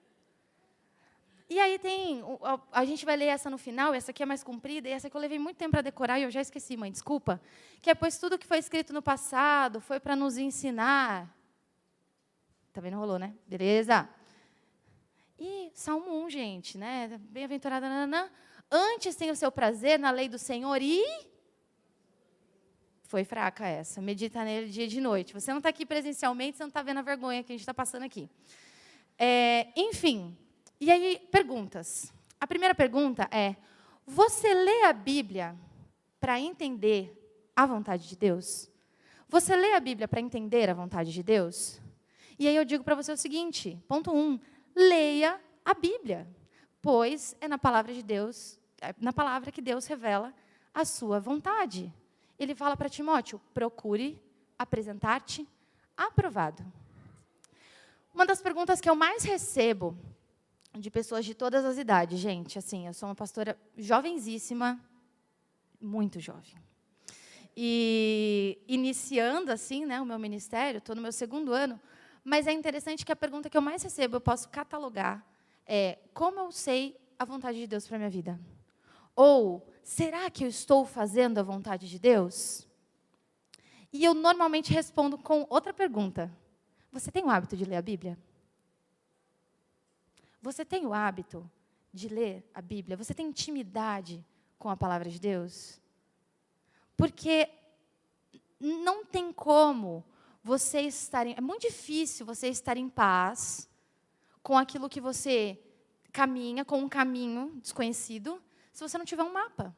E 1.50 1.58
aí 1.58 1.78
tem, 1.78 2.22
a, 2.70 2.84
gente 2.84 3.06
vai 3.06 3.16
ler 3.16 3.26
essa 3.26 3.48
no 3.48 3.56
final, 3.56 3.94
essa 3.94 4.10
aqui 4.10 4.22
é 4.22 4.26
mais 4.26 4.44
comprida, 4.44 4.86
e 4.86 4.92
essa 4.92 5.08
que 5.08 5.16
eu 5.16 5.20
levei 5.20 5.38
muito 5.38 5.56
tempo 5.56 5.70
para 5.70 5.80
decorar 5.80 6.18
e 6.18 6.24
eu 6.24 6.30
já 6.30 6.42
esqueci, 6.42 6.76
mãe, 6.76 6.92
desculpa. 6.92 7.40
Que 7.80 7.88
é, 7.88 7.94
pois 7.94 8.18
tudo 8.18 8.38
que 8.38 8.46
foi 8.46 8.58
escrito 8.58 8.92
no 8.92 9.00
passado 9.00 9.80
foi 9.80 9.98
para 9.98 10.14
nos 10.14 10.36
ensinar. 10.36 11.34
Também 12.70 12.90
não 12.90 12.98
rolou, 12.98 13.18
né? 13.18 13.34
Beleza. 13.46 14.06
E 15.38 15.70
Salmo 15.72 16.22
1, 16.24 16.30
gente, 16.30 16.76
né? 16.76 17.18
Bem-aventurada, 17.30 17.88
nananã. 17.88 18.30
Antes 18.70 19.16
tem 19.16 19.30
o 19.30 19.36
seu 19.36 19.50
prazer 19.50 19.98
na 19.98 20.10
lei 20.10 20.28
do 20.28 20.38
Senhor 20.38 20.82
e 20.82 21.02
foi 23.04 23.24
fraca 23.24 23.66
essa. 23.66 24.02
Medita 24.02 24.44
nele 24.44 24.68
dia 24.68 24.84
e 24.84 24.88
de 24.88 25.00
noite. 25.00 25.32
Você 25.32 25.50
não 25.50 25.58
está 25.58 25.70
aqui 25.70 25.86
presencialmente, 25.86 26.58
você 26.58 26.62
não 26.62 26.68
está 26.68 26.82
vendo 26.82 26.98
a 26.98 27.02
vergonha 27.02 27.42
que 27.42 27.52
a 27.52 27.54
gente 27.54 27.62
está 27.62 27.72
passando 27.72 28.02
aqui. 28.02 28.28
É, 29.18 29.68
enfim, 29.74 30.36
e 30.80 30.90
aí, 30.90 31.18
perguntas. 31.30 32.12
A 32.40 32.46
primeira 32.46 32.74
pergunta 32.74 33.28
é: 33.30 33.56
você 34.06 34.52
lê 34.52 34.84
a 34.84 34.92
Bíblia 34.92 35.56
para 36.20 36.40
entender 36.40 37.14
a 37.54 37.66
vontade 37.66 38.08
de 38.08 38.16
Deus? 38.16 38.70
Você 39.28 39.54
lê 39.54 39.74
a 39.74 39.80
Bíblia 39.80 40.08
para 40.08 40.20
entender 40.20 40.70
a 40.70 40.74
vontade 40.74 41.12
de 41.12 41.22
Deus? 41.22 41.80
E 42.38 42.46
aí 42.46 42.56
eu 42.56 42.64
digo 42.64 42.84
para 42.84 42.94
você 42.94 43.12
o 43.12 43.16
seguinte: 43.16 43.78
ponto 43.88 44.12
um, 44.12 44.38
leia 44.74 45.40
a 45.64 45.74
Bíblia, 45.74 46.26
pois 46.80 47.36
é 47.40 47.48
na 47.48 47.58
palavra 47.58 47.92
de 47.92 48.02
Deus, 48.02 48.58
é 48.80 48.94
na 49.00 49.12
palavra 49.12 49.52
que 49.52 49.60
Deus 49.60 49.86
revela 49.86 50.32
a 50.72 50.84
sua 50.84 51.18
vontade 51.18 51.92
ele 52.38 52.54
fala 52.54 52.76
para 52.76 52.88
Timóteo: 52.88 53.40
procure 53.52 54.20
apresentar-te 54.58 55.46
aprovado. 55.96 56.64
Uma 58.14 58.24
das 58.24 58.40
perguntas 58.40 58.80
que 58.80 58.88
eu 58.88 58.94
mais 58.94 59.24
recebo 59.24 59.96
de 60.76 60.90
pessoas 60.90 61.24
de 61.24 61.34
todas 61.34 61.64
as 61.64 61.78
idades, 61.78 62.18
gente, 62.18 62.58
assim, 62.58 62.86
eu 62.86 62.94
sou 62.94 63.08
uma 63.08 63.14
pastora 63.14 63.58
jovenzíssima, 63.76 64.80
muito 65.80 66.20
jovem. 66.20 66.54
E 67.56 68.58
iniciando 68.68 69.50
assim, 69.50 69.84
né, 69.84 70.00
o 70.00 70.06
meu 70.06 70.18
ministério, 70.18 70.78
estou 70.78 70.94
no 70.94 71.02
meu 71.02 71.12
segundo 71.12 71.52
ano, 71.52 71.80
mas 72.22 72.46
é 72.46 72.52
interessante 72.52 73.04
que 73.04 73.12
a 73.12 73.16
pergunta 73.16 73.48
que 73.48 73.56
eu 73.56 73.62
mais 73.62 73.82
recebo, 73.82 74.16
eu 74.16 74.20
posso 74.20 74.48
catalogar, 74.48 75.24
é: 75.66 75.98
como 76.12 76.38
eu 76.38 76.52
sei 76.52 76.96
a 77.18 77.24
vontade 77.24 77.58
de 77.58 77.66
Deus 77.66 77.86
para 77.86 77.98
minha 77.98 78.10
vida? 78.10 78.38
Ou 79.16 79.66
será 79.82 80.30
que 80.30 80.44
eu 80.44 80.48
estou 80.48 80.84
fazendo 80.84 81.38
a 81.38 81.42
vontade 81.42 81.88
de 81.88 81.98
Deus? 81.98 82.68
E 83.92 84.04
eu 84.04 84.14
normalmente 84.14 84.72
respondo 84.72 85.18
com 85.18 85.46
outra 85.48 85.72
pergunta: 85.72 86.30
Você 86.92 87.10
tem 87.10 87.24
o 87.24 87.30
hábito 87.30 87.56
de 87.56 87.64
ler 87.64 87.76
a 87.76 87.82
Bíblia? 87.82 88.18
Você 90.40 90.64
tem 90.64 90.86
o 90.86 90.94
hábito 90.94 91.50
de 91.92 92.08
ler 92.08 92.48
a 92.54 92.62
Bíblia? 92.62 92.96
Você 92.96 93.14
tem 93.14 93.26
intimidade 93.26 94.24
com 94.58 94.68
a 94.68 94.76
palavra 94.76 95.10
de 95.10 95.18
Deus? 95.18 95.80
Porque 96.96 97.48
não 98.60 99.04
tem 99.04 99.32
como 99.32 100.04
você 100.42 100.80
estar. 100.80 101.26
Em, 101.26 101.34
é 101.36 101.40
muito 101.40 101.62
difícil 101.62 102.24
você 102.24 102.48
estar 102.48 102.76
em 102.76 102.88
paz 102.88 103.68
com 104.42 104.56
aquilo 104.56 104.88
que 104.88 105.00
você 105.00 105.60
caminha, 106.12 106.64
com 106.64 106.78
um 106.78 106.88
caminho 106.88 107.52
desconhecido, 107.60 108.42
se 108.72 108.82
você 108.82 108.96
não 108.96 109.04
tiver 109.04 109.22
um 109.22 109.32
mapa, 109.32 109.76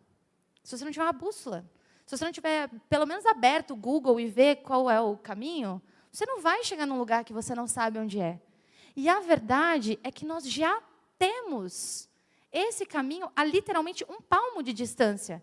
se 0.62 0.76
você 0.76 0.84
não 0.84 0.92
tiver 0.92 1.04
uma 1.04 1.12
bússola, 1.12 1.68
se 2.06 2.16
você 2.16 2.24
não 2.24 2.32
tiver 2.32 2.68
pelo 2.88 3.06
menos 3.06 3.26
aberto 3.26 3.72
o 3.72 3.76
Google 3.76 4.20
e 4.20 4.28
ver 4.28 4.56
qual 4.56 4.90
é 4.90 5.00
o 5.00 5.16
caminho, 5.16 5.82
você 6.10 6.24
não 6.26 6.40
vai 6.40 6.62
chegar 6.64 6.86
num 6.86 6.98
lugar 6.98 7.24
que 7.24 7.32
você 7.32 7.54
não 7.54 7.66
sabe 7.66 7.98
onde 7.98 8.20
é. 8.20 8.40
E 8.96 9.08
a 9.08 9.20
verdade 9.20 9.98
é 10.02 10.10
que 10.10 10.24
nós 10.24 10.44
já 10.48 10.82
temos 11.18 12.08
esse 12.52 12.84
caminho 12.84 13.30
a 13.34 13.44
literalmente 13.44 14.04
um 14.08 14.20
palmo 14.20 14.62
de 14.62 14.72
distância. 14.72 15.42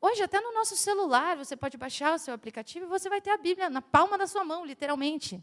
Hoje, 0.00 0.22
até 0.22 0.40
no 0.40 0.52
nosso 0.52 0.76
celular, 0.76 1.36
você 1.36 1.56
pode 1.56 1.76
baixar 1.76 2.14
o 2.14 2.18
seu 2.18 2.34
aplicativo 2.34 2.84
e 2.84 2.88
você 2.88 3.08
vai 3.08 3.20
ter 3.20 3.30
a 3.30 3.38
Bíblia 3.38 3.70
na 3.70 3.80
palma 3.80 4.18
da 4.18 4.26
sua 4.26 4.44
mão, 4.44 4.64
literalmente. 4.64 5.42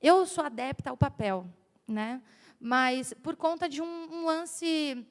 Eu 0.00 0.24
sou 0.26 0.44
adepta 0.44 0.90
ao 0.90 0.96
papel, 0.96 1.46
né? 1.86 2.22
mas 2.62 3.12
por 3.12 3.34
conta 3.34 3.68
de 3.68 3.82
um, 3.82 4.08
um 4.08 4.24
lance 4.24 5.04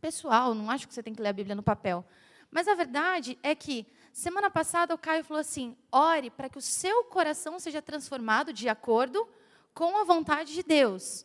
pessoal, 0.00 0.54
não 0.54 0.70
acho 0.70 0.88
que 0.88 0.94
você 0.94 1.02
tem 1.02 1.14
que 1.14 1.20
ler 1.20 1.28
a 1.28 1.34
Bíblia 1.34 1.54
no 1.54 1.62
papel. 1.62 2.02
Mas 2.50 2.66
a 2.66 2.74
verdade 2.74 3.38
é 3.42 3.54
que, 3.54 3.86
semana 4.10 4.50
passada, 4.50 4.94
o 4.94 4.98
Caio 4.98 5.22
falou 5.22 5.40
assim: 5.42 5.76
ore 5.92 6.30
para 6.30 6.48
que 6.48 6.56
o 6.56 6.62
seu 6.62 7.04
coração 7.04 7.58
seja 7.58 7.82
transformado 7.82 8.54
de 8.54 8.70
acordo 8.70 9.28
com 9.78 9.96
a 9.96 10.02
vontade 10.02 10.54
de 10.54 10.64
Deus. 10.64 11.24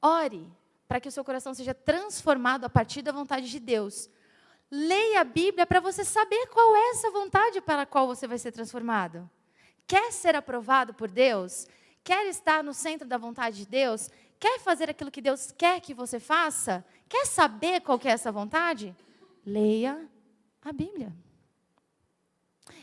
Ore 0.00 0.48
para 0.86 1.00
que 1.00 1.08
o 1.08 1.10
seu 1.10 1.24
coração 1.24 1.52
seja 1.52 1.74
transformado 1.74 2.64
a 2.64 2.68
partir 2.68 3.02
da 3.02 3.10
vontade 3.10 3.50
de 3.50 3.58
Deus. 3.58 4.08
Leia 4.70 5.22
a 5.22 5.24
Bíblia 5.24 5.66
para 5.66 5.80
você 5.80 6.04
saber 6.04 6.46
qual 6.46 6.76
é 6.76 6.90
essa 6.90 7.10
vontade 7.10 7.60
para 7.60 7.82
a 7.82 7.86
qual 7.86 8.06
você 8.06 8.28
vai 8.28 8.38
ser 8.38 8.52
transformado. 8.52 9.28
Quer 9.84 10.12
ser 10.12 10.36
aprovado 10.36 10.94
por 10.94 11.10
Deus? 11.10 11.66
Quer 12.04 12.28
estar 12.28 12.62
no 12.62 12.72
centro 12.72 13.08
da 13.08 13.18
vontade 13.18 13.56
de 13.56 13.66
Deus? 13.66 14.10
Quer 14.38 14.60
fazer 14.60 14.88
aquilo 14.88 15.10
que 15.10 15.20
Deus 15.20 15.50
quer 15.50 15.80
que 15.80 15.92
você 15.92 16.20
faça? 16.20 16.84
Quer 17.08 17.26
saber 17.26 17.80
qual 17.80 17.98
que 17.98 18.06
é 18.06 18.12
essa 18.12 18.30
vontade? 18.30 18.94
Leia 19.44 20.08
a 20.62 20.72
Bíblia. 20.72 21.12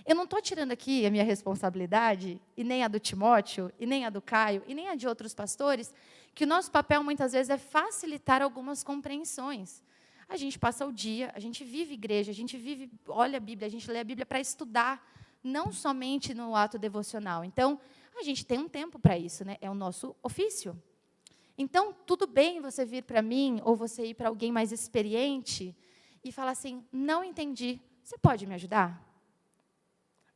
Eu 0.05 0.15
não 0.15 0.23
estou 0.23 0.41
tirando 0.41 0.71
aqui 0.71 1.05
a 1.05 1.11
minha 1.11 1.23
responsabilidade, 1.23 2.39
e 2.55 2.63
nem 2.63 2.83
a 2.83 2.87
do 2.87 2.99
Timóteo, 2.99 3.71
e 3.79 3.85
nem 3.85 4.05
a 4.05 4.09
do 4.09 4.21
Caio, 4.21 4.63
e 4.67 4.73
nem 4.73 4.89
a 4.89 4.95
de 4.95 5.07
outros 5.07 5.33
pastores, 5.33 5.93
que 6.33 6.43
o 6.43 6.47
nosso 6.47 6.71
papel 6.71 7.03
muitas 7.03 7.33
vezes 7.33 7.49
é 7.49 7.57
facilitar 7.57 8.41
algumas 8.41 8.83
compreensões. 8.83 9.83
A 10.27 10.37
gente 10.37 10.57
passa 10.57 10.85
o 10.85 10.91
dia, 10.91 11.31
a 11.35 11.39
gente 11.39 11.63
vive 11.63 11.93
igreja, 11.93 12.31
a 12.31 12.33
gente 12.33 12.57
vive, 12.57 12.89
olha 13.07 13.37
a 13.37 13.39
Bíblia, 13.39 13.67
a 13.67 13.71
gente 13.71 13.89
lê 13.89 13.99
a 13.99 14.03
Bíblia 14.03 14.25
para 14.25 14.39
estudar, 14.39 15.05
não 15.43 15.71
somente 15.71 16.33
no 16.33 16.55
ato 16.55 16.77
devocional. 16.79 17.43
Então, 17.43 17.79
a 18.17 18.23
gente 18.23 18.45
tem 18.45 18.59
um 18.59 18.69
tempo 18.69 18.97
para 18.97 19.17
isso, 19.17 19.43
né? 19.43 19.57
É 19.59 19.69
o 19.69 19.73
nosso 19.73 20.15
ofício. 20.23 20.81
Então, 21.57 21.93
tudo 22.05 22.25
bem 22.25 22.61
você 22.61 22.85
vir 22.85 23.03
para 23.03 23.21
mim 23.21 23.61
ou 23.63 23.75
você 23.75 24.07
ir 24.07 24.13
para 24.13 24.29
alguém 24.29 24.51
mais 24.51 24.71
experiente 24.71 25.75
e 26.23 26.31
falar 26.31 26.51
assim: 26.51 26.83
"Não 26.91 27.23
entendi. 27.23 27.79
Você 28.03 28.17
pode 28.17 28.47
me 28.47 28.55
ajudar?" 28.55 29.12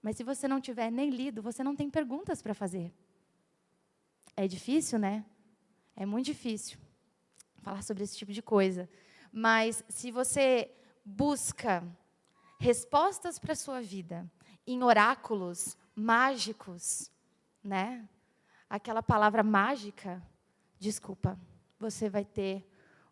Mas 0.07 0.15
se 0.15 0.23
você 0.23 0.47
não 0.47 0.61
tiver 0.61 0.89
nem 0.89 1.09
lido, 1.09 1.41
você 1.41 1.61
não 1.61 1.75
tem 1.75 1.89
perguntas 1.89 2.41
para 2.41 2.53
fazer. 2.53 2.93
É 4.37 4.47
difícil, 4.47 4.97
né? 4.97 5.25
É 5.97 6.05
muito 6.05 6.27
difícil 6.27 6.79
falar 7.57 7.83
sobre 7.83 8.05
esse 8.05 8.15
tipo 8.15 8.31
de 8.31 8.41
coisa. 8.41 8.89
Mas 9.33 9.83
se 9.89 10.09
você 10.09 10.71
busca 11.03 11.83
respostas 12.57 13.37
para 13.37 13.51
a 13.51 13.55
sua 13.57 13.81
vida 13.81 14.25
em 14.65 14.81
oráculos 14.81 15.75
mágicos, 15.93 17.11
né? 17.61 18.07
Aquela 18.69 19.03
palavra 19.03 19.43
mágica, 19.43 20.25
desculpa, 20.79 21.37
você 21.77 22.07
vai 22.07 22.23
ter 22.23 22.65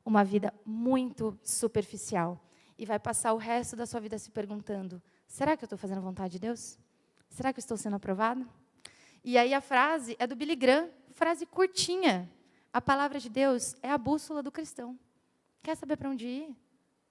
uma 0.06 0.24
vida 0.24 0.54
muito 0.66 1.38
superficial 1.44 2.42
e 2.78 2.86
vai 2.86 3.00
passar 3.00 3.34
o 3.34 3.38
resto 3.38 3.76
da 3.76 3.86
sua 3.86 4.00
vida 4.00 4.18
se 4.18 4.32
perguntando: 4.32 5.04
será 5.28 5.58
que 5.58 5.66
eu 5.66 5.68
estou 5.68 5.78
fazendo 5.78 5.98
a 5.98 6.10
vontade 6.10 6.32
de 6.32 6.40
Deus? 6.40 6.80
Será 7.36 7.52
que 7.52 7.60
eu 7.60 7.62
estou 7.62 7.76
sendo 7.76 7.98
aprovado? 7.98 8.48
E 9.22 9.38
aí 9.38 9.54
a 9.54 9.60
frase 9.60 10.16
é 10.18 10.26
do 10.26 10.38
Billy 10.38 10.56
Graham, 10.56 10.90
frase 11.12 11.46
curtinha. 11.46 12.32
A 12.72 12.80
palavra 12.80 13.20
de 13.20 13.28
Deus 13.28 13.76
é 13.84 13.92
a 13.92 13.98
bússola 13.98 14.42
do 14.42 14.50
cristão. 14.50 14.98
Quer 15.62 15.76
saber 15.76 15.98
para 15.98 16.10
onde 16.10 16.26
ir? 16.26 16.56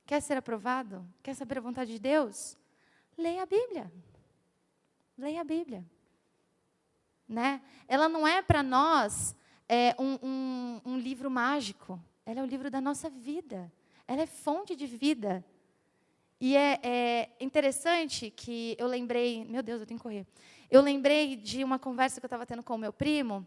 Quer 0.07 0.23
ser 0.23 0.39
aprovado? 0.39 1.07
Quer 1.23 1.35
saber 1.35 1.59
a 1.59 1.61
vontade 1.61 1.93
de 1.93 1.99
Deus? 1.99 2.57
Leia 3.19 3.43
a 3.43 3.47
Bíblia. 3.47 3.93
Leia 5.19 5.43
a 5.43 5.45
Bíblia. 5.45 5.85
Né? 7.29 7.61
Ela 7.87 8.09
não 8.09 8.27
é 8.27 8.41
para 8.41 8.63
nós 8.63 9.37
é, 9.69 9.95
um, 9.99 10.19
um, 10.23 10.81
um 10.87 10.99
livro 10.99 11.31
mágico. 11.31 12.03
Ela 12.25 12.41
é 12.41 12.43
o 12.43 12.47
livro 12.47 12.71
da 12.71 12.81
nossa 12.81 13.11
vida. 13.11 13.71
Ela 14.09 14.23
é 14.23 14.27
fonte 14.27 14.75
de 14.75 14.87
vida. 14.87 15.45
E 16.47 16.59
é, 16.59 16.79
é, 16.83 17.31
interessante 17.41 18.31
que 18.31 18.77
eu 18.79 18.87
lembrei, 18.87 19.47
meu 19.47 19.63
Deus, 19.63 19.81
eu 19.81 19.87
tenho 19.87 19.99
que 19.99 20.03
correr. 20.03 20.27
Eu 20.71 20.83
lembrei 20.83 21.37
de 21.37 21.65
uma 21.65 21.79
conversa 21.79 22.21
que 22.21 22.27
eu 22.27 22.29
estava 22.29 22.45
tendo 22.45 22.63
com 22.63 22.75
o 22.75 22.79
meu 22.79 22.93
primo, 22.93 23.47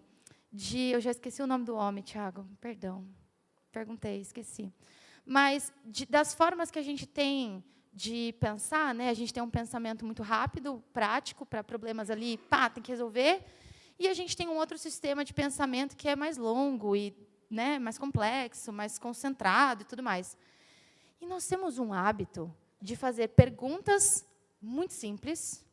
de, 0.52 0.90
eu 0.90 1.00
já 1.00 1.12
esqueci 1.12 1.40
o 1.44 1.46
nome 1.46 1.64
do 1.64 1.76
homem, 1.76 2.04
Tiago, 2.04 2.50
perdão, 2.60 3.08
perguntei, 3.72 4.20
esqueci. 4.20 4.74
Mas 5.24 5.72
de, 5.86 6.08
das 6.08 6.34
formas 6.34 6.72
que 6.72 6.80
a 6.80 6.82
gente 6.82 7.06
tem 7.06 7.64
de 7.94 8.34
pensar, 8.40 8.96
né, 8.96 9.10
a 9.10 9.14
gente 9.14 9.32
tem 9.32 9.44
um 9.44 9.50
pensamento 9.52 10.04
muito 10.04 10.24
rápido, 10.24 10.84
prático, 10.92 11.46
para 11.46 11.64
problemas 11.64 12.10
ali, 12.10 12.40
pá, 12.50 12.68
tem 12.68 12.82
que 12.82 12.92
resolver, 12.92 13.46
e 14.00 14.08
a 14.08 14.14
gente 14.16 14.36
tem 14.36 14.48
um 14.48 14.56
outro 14.56 14.76
sistema 14.76 15.24
de 15.24 15.36
pensamento 15.36 15.96
que 15.96 16.10
é 16.10 16.16
mais 16.16 16.36
longo 16.36 16.96
e 16.96 17.16
né, 17.48 17.78
mais 17.78 18.00
complexo, 18.00 18.74
mais 18.74 18.98
concentrado 18.98 19.84
e 19.84 19.86
tudo 19.86 20.02
mais. 20.02 20.36
E 21.22 21.28
nós 21.28 21.46
temos 21.46 21.78
um 21.78 21.94
hábito 21.94 22.52
de 22.82 22.96
fazer 22.96 23.30
perguntas 23.30 24.26
muito 24.62 24.94
simples, 24.94 25.66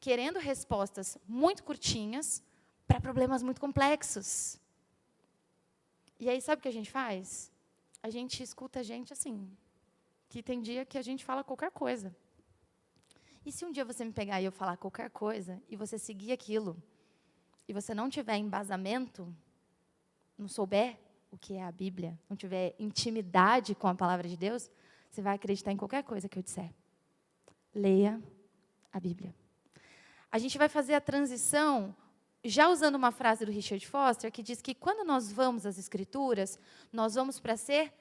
querendo 0.00 0.38
respostas 0.38 1.18
muito 1.26 1.64
curtinhas 1.64 2.42
para 2.86 3.00
problemas 3.00 3.42
muito 3.42 3.60
complexos. 3.60 4.60
E 6.18 6.28
aí, 6.28 6.40
sabe 6.40 6.60
o 6.60 6.62
que 6.62 6.68
a 6.68 6.72
gente 6.72 6.90
faz? 6.90 7.52
A 8.02 8.08
gente 8.08 8.42
escuta 8.42 8.82
gente 8.82 9.12
assim, 9.12 9.50
que 10.28 10.42
tem 10.42 10.62
dia 10.62 10.84
que 10.84 10.96
a 10.96 11.02
gente 11.02 11.24
fala 11.24 11.42
qualquer 11.42 11.70
coisa. 11.70 12.14
E 13.44 13.52
se 13.52 13.64
um 13.64 13.70
dia 13.70 13.84
você 13.84 14.04
me 14.04 14.12
pegar 14.12 14.40
e 14.40 14.44
eu 14.44 14.52
falar 14.52 14.76
qualquer 14.76 15.10
coisa, 15.10 15.62
e 15.68 15.76
você 15.76 15.98
seguir 15.98 16.32
aquilo, 16.32 16.76
e 17.68 17.72
você 17.72 17.94
não 17.94 18.08
tiver 18.08 18.36
embasamento, 18.36 19.34
não 20.38 20.48
souber 20.48 20.98
o 21.30 21.38
que 21.38 21.54
é 21.54 21.62
a 21.62 21.70
Bíblia, 21.70 22.18
não 22.28 22.36
tiver 22.36 22.74
intimidade 22.78 23.74
com 23.74 23.88
a 23.88 23.94
palavra 23.94 24.28
de 24.28 24.36
Deus, 24.36 24.70
você 25.16 25.22
vai 25.22 25.34
acreditar 25.34 25.72
em 25.72 25.78
qualquer 25.78 26.04
coisa 26.04 26.28
que 26.28 26.38
eu 26.38 26.42
disser. 26.42 26.70
Leia 27.74 28.22
a 28.92 29.00
Bíblia. 29.00 29.34
A 30.30 30.38
gente 30.38 30.58
vai 30.58 30.68
fazer 30.68 30.92
a 30.92 31.00
transição 31.00 31.96
já 32.44 32.68
usando 32.68 32.96
uma 32.96 33.10
frase 33.10 33.46
do 33.46 33.50
Richard 33.50 33.86
Foster 33.86 34.30
que 34.30 34.42
diz 34.42 34.60
que 34.60 34.74
quando 34.74 35.06
nós 35.06 35.32
vamos 35.32 35.64
às 35.64 35.78
escrituras, 35.78 36.58
nós 36.92 37.14
vamos 37.14 37.40
para 37.40 37.56
ser 37.56 37.94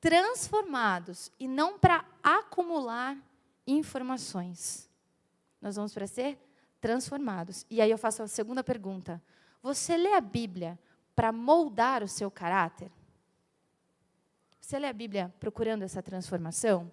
transformados 0.00 1.30
e 1.38 1.46
não 1.46 1.78
para 1.78 2.06
acumular 2.22 3.18
informações. 3.66 4.88
Nós 5.60 5.76
vamos 5.76 5.92
para 5.92 6.06
ser 6.06 6.38
transformados. 6.80 7.66
E 7.68 7.82
aí 7.82 7.90
eu 7.90 7.98
faço 7.98 8.22
a 8.22 8.28
segunda 8.28 8.64
pergunta: 8.64 9.22
você 9.62 9.94
lê 9.94 10.14
a 10.14 10.22
Bíblia 10.22 10.78
para 11.14 11.30
moldar 11.32 12.02
o 12.02 12.08
seu 12.08 12.30
caráter? 12.30 12.90
Você 14.72 14.78
lê 14.78 14.88
a 14.88 14.92
Bíblia 14.94 15.30
procurando 15.38 15.82
essa 15.82 16.02
transformação? 16.02 16.90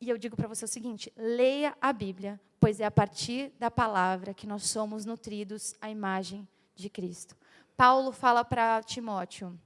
E 0.00 0.08
eu 0.08 0.16
digo 0.16 0.36
para 0.36 0.46
você 0.46 0.66
o 0.66 0.68
seguinte: 0.68 1.12
leia 1.16 1.76
a 1.80 1.92
Bíblia, 1.92 2.40
pois 2.60 2.78
é 2.78 2.84
a 2.84 2.92
partir 2.92 3.52
da 3.58 3.68
palavra 3.68 4.32
que 4.32 4.46
nós 4.46 4.68
somos 4.68 5.04
nutridos 5.04 5.74
à 5.80 5.90
imagem 5.90 6.46
de 6.76 6.88
Cristo. 6.88 7.36
Paulo 7.76 8.12
fala 8.12 8.44
para 8.44 8.84
Timóteo: 8.84 9.58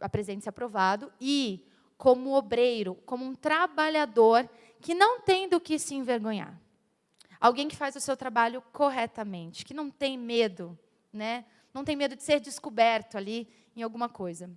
apresente-se 0.00 0.48
aprovado 0.48 1.12
e, 1.20 1.64
como 1.96 2.34
obreiro, 2.34 2.96
como 3.06 3.24
um 3.24 3.32
trabalhador 3.32 4.50
que 4.80 4.94
não 4.94 5.20
tem 5.20 5.48
do 5.48 5.60
que 5.60 5.78
se 5.78 5.94
envergonhar. 5.94 6.60
Alguém 7.40 7.68
que 7.68 7.76
faz 7.76 7.94
o 7.94 8.00
seu 8.00 8.16
trabalho 8.16 8.60
corretamente, 8.72 9.64
que 9.64 9.72
não 9.72 9.88
tem 9.88 10.18
medo, 10.18 10.76
né? 11.12 11.44
não 11.72 11.84
tem 11.84 11.94
medo 11.94 12.16
de 12.16 12.24
ser 12.24 12.40
descoberto 12.40 13.16
ali 13.16 13.46
em 13.76 13.84
alguma 13.84 14.08
coisa. 14.08 14.50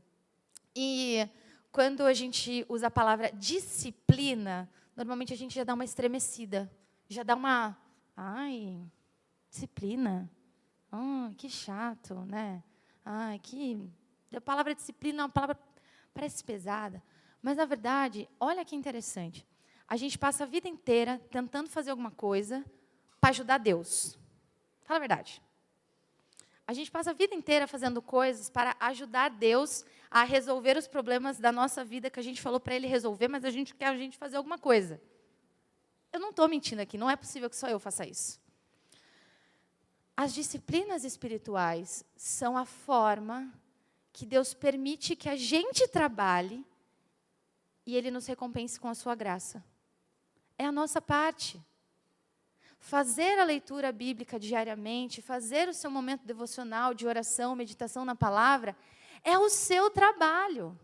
E 0.75 1.29
quando 1.71 2.03
a 2.03 2.13
gente 2.13 2.65
usa 2.67 2.87
a 2.87 2.91
palavra 2.91 3.31
disciplina, 3.31 4.69
normalmente 4.95 5.33
a 5.33 5.37
gente 5.37 5.55
já 5.55 5.63
dá 5.63 5.73
uma 5.73 5.85
estremecida, 5.85 6.71
já 7.07 7.23
dá 7.23 7.35
uma, 7.35 7.77
ai, 8.15 8.81
disciplina, 9.49 10.29
oh, 10.91 11.33
que 11.35 11.49
chato, 11.49 12.15
né? 12.25 12.61
Ai, 13.05 13.39
que 13.39 13.89
a 14.35 14.41
palavra 14.41 14.75
disciplina 14.75 15.21
é 15.21 15.23
uma 15.23 15.29
palavra 15.29 15.57
parece 16.13 16.43
pesada, 16.43 17.01
mas 17.41 17.57
na 17.57 17.65
verdade, 17.65 18.29
olha 18.39 18.65
que 18.65 18.75
interessante. 18.75 19.47
A 19.87 19.97
gente 19.97 20.17
passa 20.17 20.43
a 20.43 20.47
vida 20.47 20.67
inteira 20.67 21.19
tentando 21.31 21.69
fazer 21.69 21.91
alguma 21.91 22.11
coisa 22.11 22.65
para 23.19 23.29
ajudar 23.29 23.57
Deus. 23.57 24.17
Fala 24.83 24.97
a 24.97 24.99
verdade. 24.99 25.41
A 26.71 26.73
gente 26.73 26.89
passa 26.89 27.09
a 27.09 27.13
vida 27.13 27.35
inteira 27.35 27.67
fazendo 27.67 28.01
coisas 28.01 28.49
para 28.49 28.77
ajudar 28.79 29.29
Deus 29.29 29.83
a 30.09 30.23
resolver 30.23 30.77
os 30.77 30.87
problemas 30.87 31.37
da 31.37 31.51
nossa 31.51 31.83
vida 31.83 32.09
que 32.09 32.17
a 32.17 32.23
gente 32.23 32.41
falou 32.41 32.61
para 32.61 32.73
Ele 32.73 32.87
resolver, 32.87 33.27
mas 33.27 33.43
a 33.43 33.49
gente 33.49 33.75
quer 33.75 33.87
a 33.87 33.97
gente 33.97 34.17
fazer 34.17 34.37
alguma 34.37 34.57
coisa. 34.57 35.01
Eu 36.13 36.21
não 36.21 36.29
estou 36.29 36.47
mentindo 36.47 36.81
aqui, 36.81 36.97
não 36.97 37.09
é 37.09 37.17
possível 37.17 37.49
que 37.49 37.57
só 37.57 37.67
eu 37.67 37.77
faça 37.77 38.07
isso. 38.07 38.39
As 40.15 40.33
disciplinas 40.33 41.03
espirituais 41.03 42.05
são 42.15 42.57
a 42.57 42.63
forma 42.63 43.53
que 44.13 44.25
Deus 44.25 44.53
permite 44.53 45.13
que 45.13 45.27
a 45.27 45.35
gente 45.35 45.85
trabalhe 45.89 46.65
e 47.85 47.97
Ele 47.97 48.09
nos 48.09 48.27
recompense 48.27 48.79
com 48.79 48.87
a 48.87 48.95
sua 48.95 49.13
graça. 49.13 49.61
É 50.57 50.63
a 50.63 50.71
nossa 50.71 51.01
parte 51.01 51.61
fazer 52.81 53.37
a 53.37 53.43
leitura 53.43 53.91
bíblica 53.91 54.39
diariamente, 54.39 55.21
fazer 55.21 55.69
o 55.69 55.73
seu 55.73 55.89
momento 55.91 56.25
devocional 56.25 56.95
de 56.95 57.05
oração, 57.05 57.55
meditação 57.55 58.03
na 58.03 58.15
palavra, 58.15 58.75
é 59.23 59.37
o 59.37 59.49
seu 59.49 59.91
trabalho. 59.91 60.77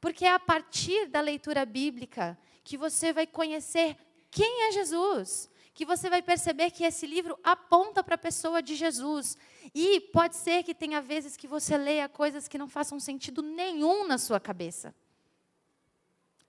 Porque 0.00 0.24
é 0.26 0.32
a 0.32 0.38
partir 0.38 1.06
da 1.06 1.20
leitura 1.20 1.64
bíblica 1.64 2.36
que 2.64 2.76
você 2.76 3.12
vai 3.12 3.24
conhecer 3.24 3.96
quem 4.32 4.64
é 4.64 4.72
Jesus, 4.72 5.48
que 5.72 5.86
você 5.86 6.10
vai 6.10 6.22
perceber 6.22 6.72
que 6.72 6.82
esse 6.82 7.06
livro 7.06 7.38
aponta 7.44 8.02
para 8.02 8.16
a 8.16 8.18
pessoa 8.18 8.60
de 8.60 8.74
Jesus. 8.74 9.38
E 9.72 10.00
pode 10.00 10.34
ser 10.34 10.64
que 10.64 10.74
tenha 10.74 11.00
vezes 11.00 11.36
que 11.36 11.46
você 11.46 11.78
leia 11.78 12.08
coisas 12.08 12.48
que 12.48 12.58
não 12.58 12.68
façam 12.68 12.98
sentido 12.98 13.42
nenhum 13.42 14.08
na 14.08 14.18
sua 14.18 14.40
cabeça. 14.40 14.92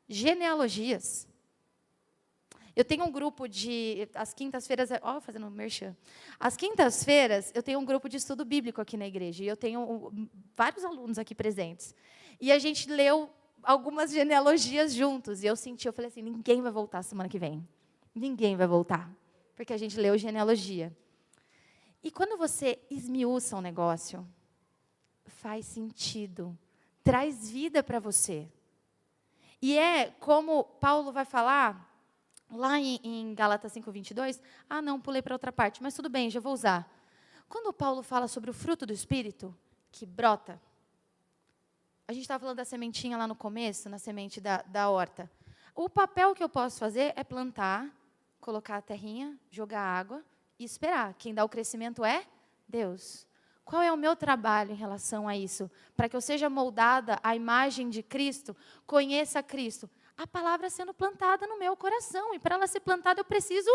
Genealogias. 0.09 1.27
Eu 2.77 2.85
tenho 2.85 3.03
um 3.05 3.11
grupo 3.11 3.47
de. 3.47 4.07
As 4.13 4.35
quintas-feiras. 4.35 4.91
Ó, 5.01 5.17
oh, 5.17 5.19
fazendo 5.19 5.49
merchan. 5.49 5.97
As 6.39 6.55
quintas-feiras, 6.55 7.51
eu 7.55 7.63
tenho 7.63 7.79
um 7.79 7.83
grupo 7.83 8.07
de 8.07 8.17
estudo 8.17 8.45
bíblico 8.45 8.79
aqui 8.79 8.95
na 8.95 9.07
igreja. 9.07 9.43
E 9.43 9.47
eu 9.47 9.57
tenho 9.57 10.13
vários 10.55 10.85
alunos 10.85 11.17
aqui 11.17 11.33
presentes. 11.33 11.95
E 12.39 12.51
a 12.51 12.59
gente 12.59 12.87
leu 12.87 13.31
algumas 13.63 14.11
genealogias 14.11 14.93
juntos. 14.93 15.41
E 15.41 15.47
eu 15.47 15.55
senti, 15.55 15.87
eu 15.87 15.91
falei 15.91 16.09
assim: 16.09 16.21
ninguém 16.21 16.61
vai 16.61 16.71
voltar 16.71 17.01
semana 17.01 17.27
que 17.27 17.39
vem. 17.39 17.67
Ninguém 18.13 18.55
vai 18.55 18.67
voltar, 18.67 19.11
porque 19.55 19.73
a 19.73 19.77
gente 19.77 19.99
leu 19.99 20.15
genealogia. 20.15 20.95
E 22.03 22.11
quando 22.11 22.37
você 22.37 22.77
esmiuça 22.91 23.55
um 23.57 23.61
negócio, 23.61 24.23
faz 25.25 25.65
sentido, 25.65 26.55
traz 27.03 27.49
vida 27.49 27.81
para 27.81 27.99
você. 27.99 28.47
E 29.59 29.75
é 29.79 30.11
como 30.19 30.63
Paulo 30.63 31.11
vai 31.11 31.25
falar 31.25 31.86
lá 32.51 32.79
em, 32.79 32.99
em 33.03 33.33
Gálatas 33.33 33.73
5:22. 33.73 34.41
Ah, 34.69 34.81
não, 34.81 34.99
pulei 34.99 35.21
para 35.21 35.35
outra 35.35 35.51
parte, 35.51 35.81
mas 35.81 35.93
tudo 35.93 36.09
bem, 36.09 36.29
já 36.29 36.39
vou 36.39 36.53
usar. 36.53 36.89
Quando 37.47 37.71
Paulo 37.73 38.03
fala 38.03 38.27
sobre 38.27 38.49
o 38.49 38.53
fruto 38.53 38.85
do 38.85 38.93
espírito 38.93 39.55
que 39.91 40.05
brota, 40.05 40.61
a 42.07 42.13
gente 42.13 42.23
estava 42.23 42.39
falando 42.39 42.57
da 42.57 42.65
sementinha 42.65 43.17
lá 43.17 43.27
no 43.27 43.35
começo, 43.35 43.89
na 43.89 43.99
semente 43.99 44.39
da, 44.39 44.61
da 44.63 44.89
horta. 44.89 45.29
O 45.75 45.89
papel 45.89 46.33
que 46.33 46.43
eu 46.43 46.49
posso 46.49 46.79
fazer 46.79 47.13
é 47.15 47.23
plantar, 47.23 47.89
colocar 48.39 48.77
a 48.77 48.81
terrinha, 48.81 49.37
jogar 49.51 49.81
água 49.81 50.23
e 50.57 50.63
esperar. 50.63 51.13
Quem 51.15 51.33
dá 51.33 51.43
o 51.43 51.49
crescimento 51.49 52.03
é 52.03 52.25
Deus. 52.67 53.27
Qual 53.63 53.81
é 53.81 53.91
o 53.91 53.97
meu 53.97 54.15
trabalho 54.15 54.71
em 54.71 54.75
relação 54.75 55.27
a 55.27 55.35
isso? 55.35 55.69
Para 55.95 56.07
que 56.07 56.15
eu 56.15 56.21
seja 56.21 56.49
moldada 56.49 57.19
à 57.21 57.35
imagem 57.35 57.89
de 57.89 58.01
Cristo, 58.01 58.55
conheça 58.85 59.43
Cristo. 59.43 59.89
A 60.17 60.25
palavra 60.25 60.69
sendo 60.69 60.93
plantada 60.93 61.45
no 61.45 61.59
meu 61.59 61.77
coração. 61.77 62.33
E 62.33 62.39
para 62.39 62.55
ela 62.55 62.67
ser 62.67 62.79
plantada, 62.79 63.21
eu 63.21 63.25
preciso 63.25 63.69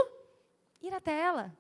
ir 0.81 0.93
até 0.93 1.19
ela. 1.19 1.57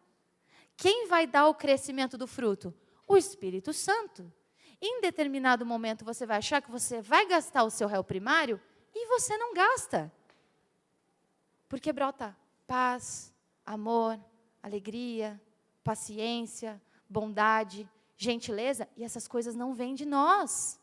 Quem 0.76 1.06
vai 1.06 1.26
dar 1.26 1.46
o 1.46 1.54
crescimento 1.54 2.18
do 2.18 2.26
fruto? 2.26 2.74
O 3.06 3.16
Espírito 3.16 3.72
Santo. 3.72 4.32
Em 4.80 5.00
determinado 5.00 5.64
momento 5.64 6.04
você 6.04 6.26
vai 6.26 6.38
achar 6.38 6.60
que 6.60 6.70
você 6.70 7.00
vai 7.00 7.24
gastar 7.26 7.62
o 7.62 7.70
seu 7.70 7.86
réu 7.86 8.02
primário 8.02 8.60
e 8.92 9.06
você 9.06 9.36
não 9.36 9.54
gasta. 9.54 10.12
Porque 11.68 11.92
brota 11.92 12.36
paz, 12.66 13.32
amor, 13.64 14.18
alegria, 14.62 15.40
paciência, 15.84 16.80
bondade, 17.08 17.88
gentileza, 18.16 18.88
e 18.96 19.04
essas 19.04 19.28
coisas 19.28 19.54
não 19.54 19.74
vêm 19.74 19.94
de 19.94 20.06
nós, 20.06 20.80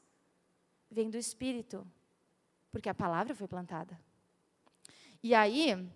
vêm 0.90 1.10
do 1.10 1.18
Espírito, 1.18 1.86
porque 2.72 2.90
a 2.90 2.94
palavra 2.94 3.36
foi 3.36 3.48
plantada. 3.48 4.00
E 5.22 5.34
aí, 5.34 5.90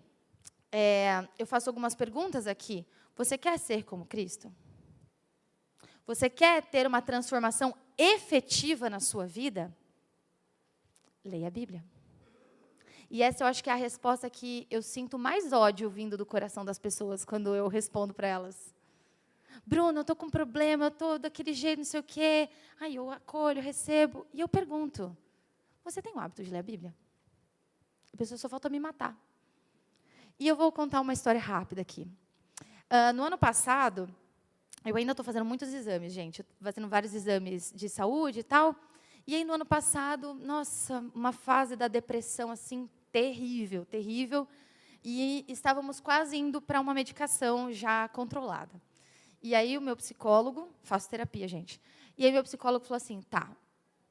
é, 0.70 1.26
eu 1.38 1.46
faço 1.46 1.70
algumas 1.70 1.94
perguntas 1.94 2.46
aqui. 2.46 2.86
Você 3.16 3.38
quer 3.38 3.58
ser 3.58 3.84
como 3.84 4.04
Cristo? 4.04 4.52
Você 6.06 6.28
quer 6.28 6.62
ter 6.62 6.86
uma 6.86 7.00
transformação 7.00 7.74
efetiva 7.96 8.90
na 8.90 9.00
sua 9.00 9.26
vida? 9.26 9.74
Leia 11.24 11.48
a 11.48 11.50
Bíblia. 11.50 11.82
E 13.10 13.22
essa 13.22 13.44
eu 13.44 13.48
acho 13.48 13.62
que 13.62 13.70
é 13.70 13.72
a 13.72 13.76
resposta 13.76 14.28
que 14.28 14.66
eu 14.70 14.82
sinto 14.82 15.18
mais 15.18 15.52
ódio 15.52 15.88
vindo 15.88 16.16
do 16.16 16.26
coração 16.26 16.64
das 16.64 16.78
pessoas 16.78 17.24
quando 17.24 17.54
eu 17.54 17.68
respondo 17.68 18.12
para 18.12 18.26
elas. 18.26 18.74
Bruno, 19.64 19.98
eu 19.98 20.02
estou 20.02 20.16
com 20.16 20.26
um 20.26 20.30
problema, 20.30 20.86
eu 20.86 20.88
estou 20.88 21.18
daquele 21.18 21.54
jeito, 21.54 21.78
não 21.78 21.84
sei 21.84 22.00
o 22.00 22.02
quê. 22.02 22.48
Aí 22.80 22.96
eu 22.96 23.10
acolho, 23.10 23.62
recebo. 23.62 24.26
E 24.34 24.40
eu 24.40 24.48
pergunto: 24.48 25.16
Você 25.84 26.00
tem 26.00 26.14
o 26.14 26.18
hábito 26.18 26.42
de 26.42 26.50
ler 26.50 26.58
a 26.58 26.62
Bíblia? 26.62 26.94
A 28.12 28.16
pessoa 28.16 28.38
só 28.38 28.48
falta 28.48 28.70
me 28.70 28.80
matar. 28.80 29.14
E 30.38 30.48
eu 30.48 30.56
vou 30.56 30.72
contar 30.72 31.00
uma 31.02 31.12
história 31.12 31.40
rápida 31.40 31.82
aqui. 31.82 32.08
Uh, 32.90 33.12
no 33.14 33.24
ano 33.24 33.36
passado, 33.36 34.08
eu 34.84 34.96
ainda 34.96 35.12
estou 35.12 35.24
fazendo 35.24 35.44
muitos 35.44 35.72
exames, 35.74 36.12
gente, 36.12 36.44
fazendo 36.60 36.88
vários 36.88 37.14
exames 37.14 37.70
de 37.74 37.88
saúde 37.88 38.40
e 38.40 38.42
tal. 38.42 38.74
E 39.26 39.34
aí, 39.34 39.44
no 39.44 39.52
ano 39.52 39.66
passado, 39.66 40.32
nossa, 40.34 41.04
uma 41.14 41.32
fase 41.32 41.76
da 41.76 41.86
depressão, 41.86 42.50
assim, 42.50 42.88
terrível, 43.12 43.84
terrível. 43.84 44.48
E 45.02 45.44
estávamos 45.48 46.00
quase 46.00 46.36
indo 46.36 46.62
para 46.62 46.80
uma 46.80 46.94
medicação 46.94 47.70
já 47.70 48.08
controlada. 48.08 48.80
E 49.42 49.54
aí, 49.54 49.76
o 49.76 49.82
meu 49.82 49.96
psicólogo, 49.96 50.68
faço 50.82 51.10
terapia, 51.10 51.46
gente. 51.46 51.78
E 52.16 52.24
aí, 52.24 52.32
meu 52.32 52.42
psicólogo 52.42 52.86
falou 52.86 52.96
assim: 52.96 53.20
tá, 53.22 53.54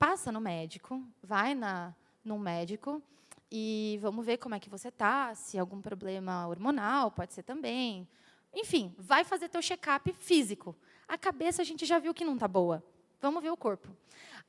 passa 0.04 0.34
no 0.34 0.42
médico, 0.42 1.02
vai 1.24 1.56
na, 1.56 1.96
num 2.26 2.38
médico 2.38 3.02
e 3.50 3.98
vamos 4.02 4.26
ver 4.26 4.36
como 4.36 4.54
é 4.54 4.60
que 4.60 4.70
você 4.70 4.89
está, 4.89 5.34
se 5.34 5.58
algum 5.58 5.80
problema 5.80 6.46
hormonal, 6.46 7.10
pode 7.10 7.34
ser 7.34 7.44
também, 7.44 8.06
enfim, 8.54 8.94
vai 8.98 9.24
fazer 9.24 9.48
teu 9.48 9.62
check-up 9.62 10.12
físico. 10.20 10.76
A 11.08 11.18
cabeça 11.18 11.62
a 11.62 11.66
gente 11.66 11.86
já 11.86 12.00
viu 12.00 12.13
que 12.13 12.26
não 12.26 12.34
está 12.34 12.50
boa. 12.50 12.84
Vamos 13.22 13.42
ver 13.42 13.50
o 13.52 13.56
corpo. 13.56 13.96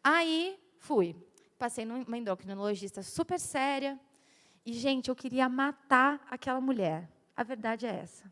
Aí 0.03 0.59
fui. 0.77 1.14
Passei 1.57 1.85
numa 1.85 2.19
endocrinologista 2.19 3.01
super 3.05 3.38
séria. 3.38 3.97
E, 4.67 4.73
gente, 4.73 5.09
eu 5.09 5.14
queria 5.14 5.49
matar 5.49 6.27
aquela 6.29 6.61
mulher. 6.61 7.09
A 7.37 7.45
verdade 7.45 7.87
é 7.87 7.95
essa. 7.95 8.25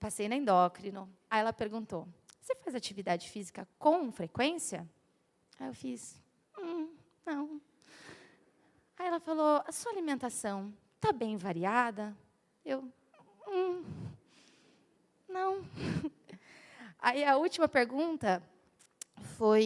Passei 0.00 0.30
na 0.30 0.36
endócrino. 0.36 1.12
Aí 1.28 1.40
ela 1.40 1.52
perguntou: 1.52 2.08
Você 2.40 2.54
faz 2.56 2.74
atividade 2.74 3.28
física 3.28 3.68
com 3.78 4.10
frequência? 4.10 4.88
Aí 5.60 5.68
eu 5.68 5.74
fiz: 5.74 6.21
Não. 7.24 7.60
Aí 8.98 9.06
ela 9.06 9.20
falou: 9.20 9.62
A 9.66 9.72
sua 9.72 9.92
alimentação 9.92 10.72
está 10.96 11.12
bem 11.12 11.36
variada? 11.36 12.16
Eu: 12.64 12.90
Hum, 13.46 13.84
não. 15.28 15.62
Aí 16.98 17.24
a 17.24 17.36
última 17.36 17.68
pergunta 17.68 18.42
foi 19.36 19.64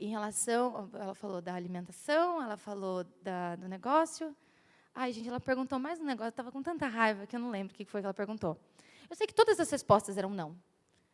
em 0.00 0.08
relação, 0.08 0.88
ela 0.94 1.14
falou 1.14 1.40
da 1.40 1.54
alimentação, 1.54 2.42
ela 2.42 2.56
falou 2.56 3.04
da, 3.22 3.56
do 3.56 3.68
negócio. 3.68 4.34
Ai, 4.94 5.12
gente, 5.12 5.28
ela 5.28 5.40
perguntou 5.40 5.78
mais 5.78 6.00
um 6.00 6.04
negócio, 6.04 6.30
estava 6.30 6.52
com 6.52 6.62
tanta 6.62 6.86
raiva 6.86 7.26
que 7.26 7.36
eu 7.36 7.40
não 7.40 7.50
lembro 7.50 7.72
o 7.72 7.76
que 7.76 7.84
foi 7.84 8.00
que 8.00 8.06
ela 8.06 8.14
perguntou. 8.14 8.58
Eu 9.08 9.16
sei 9.16 9.26
que 9.26 9.34
todas 9.34 9.58
as 9.58 9.70
respostas 9.70 10.18
eram 10.18 10.30
não. 10.30 10.56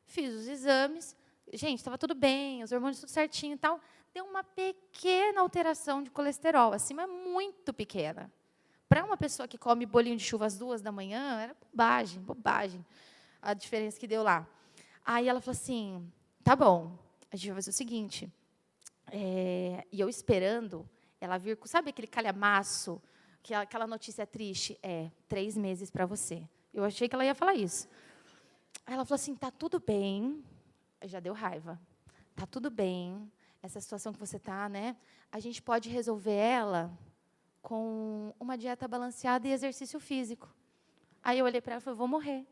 Fiz 0.07 0.35
os 0.35 0.47
exames, 0.49 1.17
gente, 1.53 1.79
estava 1.79 1.99
tudo 1.99 2.15
bem, 2.15 2.63
os 2.63 2.73
hormônios 2.73 3.01
tudo 3.01 3.11
certinho 3.11 3.55
e 3.55 3.59
tal. 3.59 3.81
Deu 4.13 4.25
uma 4.25 4.45
pequena 4.45 5.41
alteração 5.41 6.03
de 6.03 6.11
colesterol, 6.11 6.73
mas 6.95 7.09
muito 7.09 7.73
pequena. 7.73 8.33
Para 8.89 9.05
uma 9.05 9.17
pessoa 9.17 9.49
que 9.49 9.59
come 9.59 9.87
bolinho 9.87 10.17
de 10.17 10.25
chuva 10.25 10.47
às 10.47 10.57
duas 10.57 10.81
da 10.81 10.93
manhã, 10.93 11.41
era 11.41 11.57
bobagem, 11.61 12.21
bobagem 12.21 12.85
a 13.45 13.53
diferença 13.53 14.01
que 14.01 14.07
deu 14.07 14.23
lá. 14.23 14.47
Aí 15.05 15.29
ela 15.29 15.41
falou 15.41 15.53
assim: 15.53 16.11
tá 16.43 16.57
bom, 16.57 16.97
a 17.31 17.37
gente 17.37 17.49
vai 17.49 17.57
fazer 17.57 17.71
o 17.71 17.75
seguinte. 17.75 18.33
É, 19.11 19.87
e 19.93 20.01
eu 20.01 20.09
esperando 20.09 20.89
ela 21.21 21.37
vir, 21.37 21.59
sabe 21.65 21.91
aquele 21.91 22.09
calhamaço, 22.09 23.01
aquela 23.61 23.87
notícia 23.87 24.27
triste? 24.27 24.79
É, 24.83 25.11
três 25.29 25.57
meses 25.57 25.91
para 25.91 26.07
você. 26.07 26.43
Eu 26.73 26.85
achei 26.85 27.09
que 27.09 27.15
ela 27.15 27.25
ia 27.25 27.35
falar 27.35 27.55
isso. 27.55 27.89
Aí 28.87 28.95
ela 28.95 29.05
falou 29.05 29.17
assim: 29.17 29.35
tá 29.35 29.51
tudo 29.51 29.79
bem. 29.79 30.43
Já 31.05 31.21
deu 31.21 31.33
raiva. 31.33 31.81
Tá 32.35 32.47
tudo 32.47 32.71
bem. 32.71 33.31
Essa 33.63 33.81
situação 33.81 34.13
que 34.13 34.19
você 34.19 34.39
tá, 34.39 34.69
né? 34.69 34.97
A 35.31 35.39
gente 35.39 35.63
pode 35.63 35.89
resolver 35.89 36.35
ela 36.35 36.97
com 37.63 38.35
uma 38.39 38.59
dieta 38.59 38.87
balanceada 38.87 39.49
e 39.49 39.53
exercício 39.53 39.99
físico. 39.99 40.55
Aí 41.23 41.39
eu 41.39 41.45
olhei 41.45 41.61
para 41.61 41.75
ela 41.75 41.81
e 41.81 41.85
falei: 41.85 41.97
vou 41.97 42.09
morrer. 42.09 42.47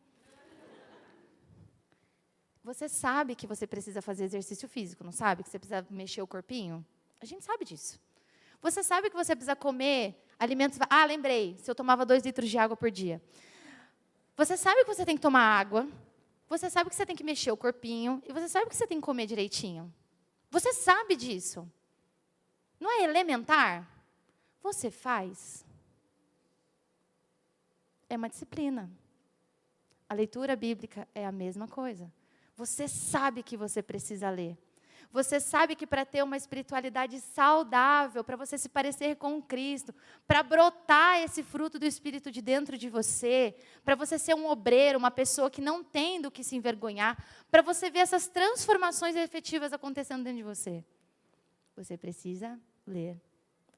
Você 2.65 2.89
sabe 2.89 3.35
que 3.35 3.47
você 3.47 3.67
precisa 3.67 4.01
fazer 4.01 4.25
exercício 4.25 4.69
físico, 4.69 5.03
não 5.03 5.11
sabe? 5.11 5.43
Que 5.43 5.51
você 5.51 5.59
precisa 5.59 5.85
mexer 5.91 6.23
o 6.23 6.27
corpinho? 6.27 6.85
A 7.21 7.27
gente 7.27 7.45
sabe 7.45 7.65
disso. 7.65 8.01
Você 8.61 8.83
sabe 8.85 9.11
que 9.11 9.17
você 9.17 9.35
precisa 9.35 9.57
comer 9.57 10.25
alimentos. 10.39 10.79
Ah, 10.89 11.05
lembrei, 11.05 11.57
se 11.59 11.69
eu 11.69 11.75
tomava 11.75 12.07
dois 12.07 12.23
litros 12.23 12.49
de 12.49 12.57
água 12.57 12.77
por 12.77 12.91
dia. 12.91 13.21
Você 14.37 14.57
sabe 14.57 14.85
que 14.85 14.95
você 14.95 15.05
tem 15.05 15.17
que 15.17 15.23
tomar 15.23 15.43
água. 15.43 15.89
Você 16.53 16.69
sabe 16.69 16.91
que 16.91 16.97
você 16.97 17.07
tem 17.07 17.17
que 17.17 17.25
mexer 17.25 17.51
o 17.51 17.57
corpinho. 17.57 18.23
E 18.27 18.31
você 18.31 18.47
sabe 18.47 18.69
que 18.69 18.77
você 18.77 18.87
tem 18.87 19.01
que 19.01 19.07
comer 19.07 19.27
direitinho. 19.27 19.91
Você 20.51 20.71
sabe 20.75 21.17
disso. 21.17 21.67
Não 22.79 22.91
é 22.91 23.05
elementar? 23.05 23.89
Você 24.63 24.91
faz. 24.91 25.65
É 28.07 28.19
uma 28.19 28.29
disciplina. 28.29 28.91
A 30.07 30.13
leitura 30.13 30.55
bíblica 30.55 31.09
é 31.15 31.25
a 31.25 31.33
mesma 31.33 31.67
coisa. 31.67 32.13
Você 32.55 32.87
sabe 32.87 33.43
que 33.43 33.57
você 33.57 33.83
precisa 33.83 34.29
ler. 34.29 34.59
Você 35.13 35.39
sabe 35.39 35.77
que 35.77 35.87
para 35.87 36.07
ter 36.07 36.23
uma 36.23 36.39
espiritualidade 36.39 37.21
saudável, 37.21 38.25
para 38.25 38.35
você 38.35 38.57
se 38.57 38.69
parecer 38.69 39.17
com 39.17 39.43
Cristo, 39.43 39.95
para 40.27 40.43
brotar 40.43 41.21
esse 41.21 41.43
fruto 41.43 41.79
do 41.79 41.85
Espírito 41.85 42.31
de 42.31 42.41
dentro 42.41 42.79
de 42.79 42.89
você, 42.89 43.55
para 43.85 43.95
você 43.95 44.19
ser 44.19 44.35
um 44.35 44.47
obreiro, 44.47 44.99
uma 44.99 45.11
pessoa 45.11 45.51
que 45.51 45.61
não 45.61 45.85
tem 45.85 46.19
do 46.19 46.31
que 46.31 46.43
se 46.43 46.57
envergonhar, 46.57 47.23
para 47.51 47.61
você 47.61 47.91
ver 47.91 47.99
essas 47.99 48.27
transformações 48.27 49.15
efetivas 49.15 49.75
acontecendo 49.75 50.25
dentro 50.25 50.39
de 50.39 50.45
você, 50.45 50.83
você 51.77 51.99
precisa 51.99 52.59
ler 52.87 53.21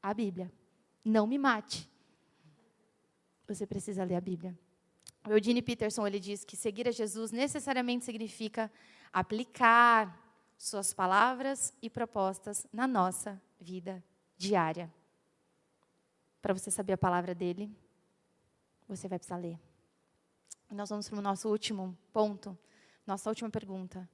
a 0.01 0.14
Bíblia. 0.14 0.53
Não 1.05 1.27
me 1.27 1.37
mate. 1.37 1.90
Você 3.49 3.66
precisa 3.66 4.05
ler 4.05 4.14
a 4.14 4.20
Bíblia. 4.20 4.57
O 5.27 5.33
Eugene 5.33 5.62
Peterson 5.62 6.07
ele 6.07 6.20
diz 6.20 6.44
que 6.44 6.57
seguir 6.57 6.87
a 6.87 6.92
Jesus 6.92 7.33
necessariamente 7.33 8.05
significa 8.05 8.70
aplicar 9.12 10.23
suas 10.57 10.93
palavras 10.93 11.73
e 11.83 11.90
propostas 11.90 12.67
na 12.73 12.87
nossa 12.87 13.40
vida 13.61 14.03
diária. 14.37 14.93
Para 16.40 16.55
você 16.55 16.71
saber 16.71 16.93
a 16.93 16.99
palavra 16.99 17.35
dele, 17.35 17.71
você 18.88 19.09
vai 19.09 19.19
precisar 19.19 19.37
ler. 19.37 19.59
Nós 20.71 20.90
vamos 20.90 21.09
para 21.09 21.19
o 21.19 21.23
nosso 21.23 21.49
último 21.49 21.97
ponto, 22.12 22.57
nossa 23.07 23.29
última 23.29 23.49
pergunta. 23.51 24.09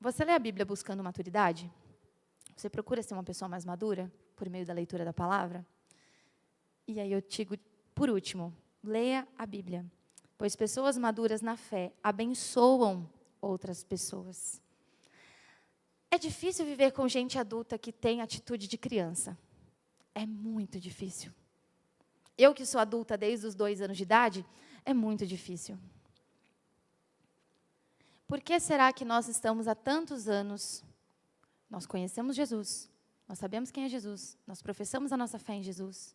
Você 0.00 0.24
lê 0.24 0.32
a 0.32 0.38
Bíblia 0.38 0.64
buscando 0.64 1.02
maturidade? 1.02 1.70
Você 2.54 2.68
procura 2.68 3.02
ser 3.02 3.14
uma 3.14 3.24
pessoa 3.24 3.48
mais 3.48 3.64
madura 3.64 4.12
por 4.34 4.48
meio 4.48 4.66
da 4.66 4.72
leitura 4.72 5.04
da 5.04 5.12
palavra? 5.12 5.66
E 6.86 7.00
aí 7.00 7.10
eu 7.10 7.20
digo, 7.20 7.56
por 7.94 8.10
último, 8.10 8.54
leia 8.82 9.26
a 9.36 9.46
Bíblia, 9.46 9.84
pois 10.38 10.54
pessoas 10.54 10.96
maduras 10.96 11.40
na 11.40 11.56
fé 11.56 11.92
abençoam 12.02 13.08
outras 13.40 13.82
pessoas. 13.84 14.60
É 16.10 16.18
difícil 16.18 16.64
viver 16.64 16.92
com 16.92 17.08
gente 17.08 17.38
adulta 17.38 17.78
que 17.78 17.92
tem 17.92 18.20
atitude 18.20 18.68
de 18.68 18.78
criança. 18.78 19.36
É 20.14 20.24
muito 20.24 20.80
difícil. 20.80 21.32
Eu 22.38 22.54
que 22.54 22.64
sou 22.64 22.80
adulta 22.80 23.16
desde 23.16 23.46
os 23.46 23.54
dois 23.54 23.80
anos 23.80 23.96
de 23.96 24.02
idade, 24.02 24.46
é 24.84 24.94
muito 24.94 25.26
difícil. 25.26 25.78
Por 28.26 28.40
que 28.40 28.58
será 28.58 28.92
que 28.92 29.04
nós 29.04 29.28
estamos 29.28 29.68
há 29.68 29.74
tantos 29.74 30.28
anos? 30.28 30.84
Nós 31.70 31.86
conhecemos 31.86 32.36
Jesus, 32.36 32.90
nós 33.28 33.38
sabemos 33.38 33.70
quem 33.70 33.84
é 33.84 33.88
Jesus, 33.88 34.38
nós 34.46 34.62
professamos 34.62 35.12
a 35.12 35.16
nossa 35.16 35.38
fé 35.38 35.54
em 35.54 35.62
Jesus, 35.62 36.14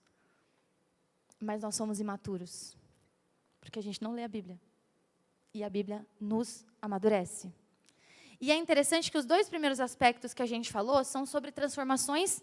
mas 1.39 1.61
nós 1.61 1.75
somos 1.75 1.99
imaturos, 1.99 2.77
porque 3.59 3.79
a 3.79 3.83
gente 3.83 4.01
não 4.01 4.13
lê 4.13 4.23
a 4.23 4.27
Bíblia. 4.27 4.59
E 5.53 5.63
a 5.63 5.69
Bíblia 5.69 6.05
nos 6.19 6.65
amadurece. 6.81 7.51
E 8.39 8.51
é 8.51 8.55
interessante 8.55 9.11
que 9.11 9.17
os 9.17 9.25
dois 9.25 9.47
primeiros 9.47 9.79
aspectos 9.79 10.33
que 10.33 10.41
a 10.41 10.45
gente 10.45 10.71
falou 10.71 11.03
são 11.03 11.25
sobre 11.25 11.51
transformações 11.51 12.41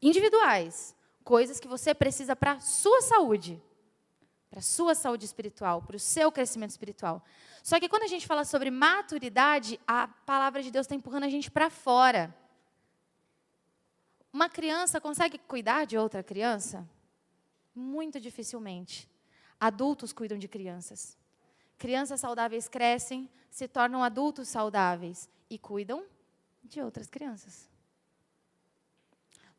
individuais, 0.00 0.94
coisas 1.24 1.58
que 1.58 1.66
você 1.66 1.92
precisa 1.92 2.36
para 2.36 2.52
a 2.52 2.60
sua 2.60 3.00
saúde, 3.02 3.60
para 4.48 4.60
a 4.60 4.62
sua 4.62 4.94
saúde 4.94 5.24
espiritual, 5.24 5.82
para 5.82 5.96
o 5.96 5.98
seu 5.98 6.30
crescimento 6.30 6.70
espiritual. 6.70 7.22
Só 7.62 7.78
que 7.78 7.88
quando 7.88 8.04
a 8.04 8.08
gente 8.08 8.26
fala 8.26 8.44
sobre 8.44 8.70
maturidade, 8.70 9.78
a 9.86 10.08
palavra 10.08 10.62
de 10.62 10.70
Deus 10.70 10.84
está 10.84 10.94
empurrando 10.94 11.24
a 11.24 11.28
gente 11.28 11.50
para 11.50 11.68
fora. 11.68 12.34
Uma 14.32 14.48
criança 14.48 15.00
consegue 15.00 15.38
cuidar 15.38 15.84
de 15.84 15.98
outra 15.98 16.22
criança? 16.22 16.88
Muito 17.74 18.20
dificilmente. 18.20 19.10
Adultos 19.58 20.12
cuidam 20.12 20.38
de 20.38 20.48
crianças. 20.48 21.18
Crianças 21.80 22.20
saudáveis 22.20 22.68
crescem, 22.68 23.26
se 23.50 23.66
tornam 23.66 24.04
adultos 24.04 24.48
saudáveis 24.48 25.30
e 25.48 25.58
cuidam 25.58 26.04
de 26.62 26.82
outras 26.82 27.08
crianças. 27.08 27.70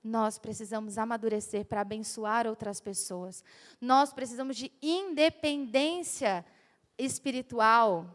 Nós 0.04 0.38
precisamos 0.38 1.00
amadurecer 1.00 1.66
para 1.66 1.82
abençoar 1.82 2.46
outras 2.46 2.80
pessoas. 2.80 3.44
Nós 3.82 4.14
precisamos 4.14 4.56
de 4.56 4.72
independência 4.84 6.46
espiritual 6.96 8.06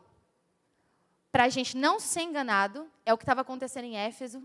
para 1.33 1.42
a 1.42 1.49
gente 1.49 1.77
não 1.77 1.99
ser 1.99 2.23
enganado. 2.23 2.88
É 3.05 3.12
o 3.12 3.19
que 3.19 3.25
estava 3.25 3.40
acontecendo 3.40 3.87
em 3.87 3.97
Éfeso. 3.97 4.40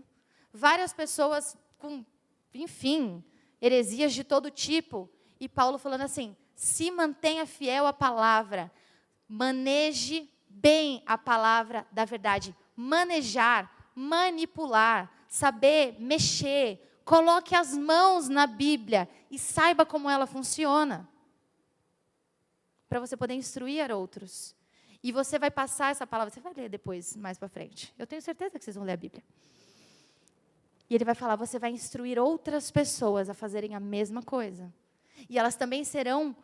Várias 0.52 0.92
pessoas 0.92 1.56
com, 1.78 2.04
enfim, 2.52 3.22
heresias 3.60 4.12
de 4.12 4.24
todo 4.24 4.50
tipo. 4.50 5.08
E 5.38 5.48
Paulo 5.48 5.78
falando 5.78 6.02
assim: 6.02 6.36
se 6.52 6.90
mantenha 6.90 7.46
fiel 7.46 7.86
à 7.86 7.92
palavra, 7.92 8.68
maneje 9.32 10.28
bem 10.46 11.02
a 11.06 11.16
palavra 11.16 11.86
da 11.90 12.04
verdade 12.04 12.54
manejar, 12.76 13.90
manipular, 13.94 15.10
saber 15.26 15.96
mexer. 15.98 17.00
Coloque 17.04 17.54
as 17.54 17.74
mãos 17.74 18.28
na 18.28 18.46
Bíblia 18.46 19.08
e 19.30 19.38
saiba 19.38 19.86
como 19.86 20.08
ela 20.08 20.26
funciona. 20.26 21.08
Para 22.88 23.00
você 23.00 23.16
poder 23.16 23.34
instruir 23.34 23.90
outros. 23.90 24.54
E 25.02 25.10
você 25.10 25.38
vai 25.38 25.50
passar 25.50 25.90
essa 25.90 26.06
palavra, 26.06 26.32
você 26.32 26.40
vai 26.40 26.52
ler 26.52 26.68
depois, 26.68 27.16
mais 27.16 27.38
para 27.38 27.48
frente. 27.48 27.92
Eu 27.98 28.06
tenho 28.06 28.22
certeza 28.22 28.58
que 28.58 28.64
vocês 28.64 28.76
vão 28.76 28.84
ler 28.84 28.92
a 28.92 28.96
Bíblia. 28.96 29.24
E 30.88 30.94
ele 30.94 31.04
vai 31.04 31.14
falar: 31.14 31.36
você 31.36 31.58
vai 31.58 31.70
instruir 31.70 32.18
outras 32.18 32.70
pessoas 32.70 33.30
a 33.30 33.34
fazerem 33.34 33.74
a 33.74 33.80
mesma 33.80 34.22
coisa. 34.22 34.72
E 35.28 35.38
elas 35.38 35.56
também 35.56 35.84
serão 35.84 36.36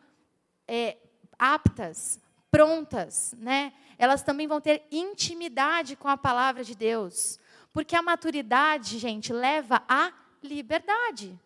é, 0.67 0.97
aptas 1.37 2.19
prontas, 2.51 3.33
né? 3.37 3.73
Elas 3.97 4.23
também 4.23 4.47
vão 4.47 4.61
ter 4.61 4.85
intimidade 4.91 5.95
com 5.95 6.07
a 6.07 6.17
palavra 6.17 6.63
de 6.63 6.75
Deus. 6.75 7.39
Porque 7.73 7.95
a 7.95 8.01
maturidade, 8.01 8.97
gente, 8.97 9.31
leva 9.31 9.83
à 9.87 10.11
liberdade. 10.41 11.39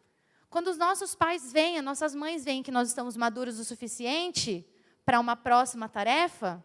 Quando 0.50 0.68
os 0.68 0.78
nossos 0.78 1.16
pais 1.16 1.52
veem, 1.52 1.80
as 1.80 1.84
nossas 1.84 2.14
mães 2.14 2.46
veem 2.46 2.62
que 2.62 2.72
nós 2.72 2.88
estamos 2.88 3.18
maduros 3.18 3.60
o 3.60 3.66
suficiente 3.66 4.66
para 5.04 5.20
uma 5.20 5.36
próxima 5.36 5.90
tarefa, 5.90 6.64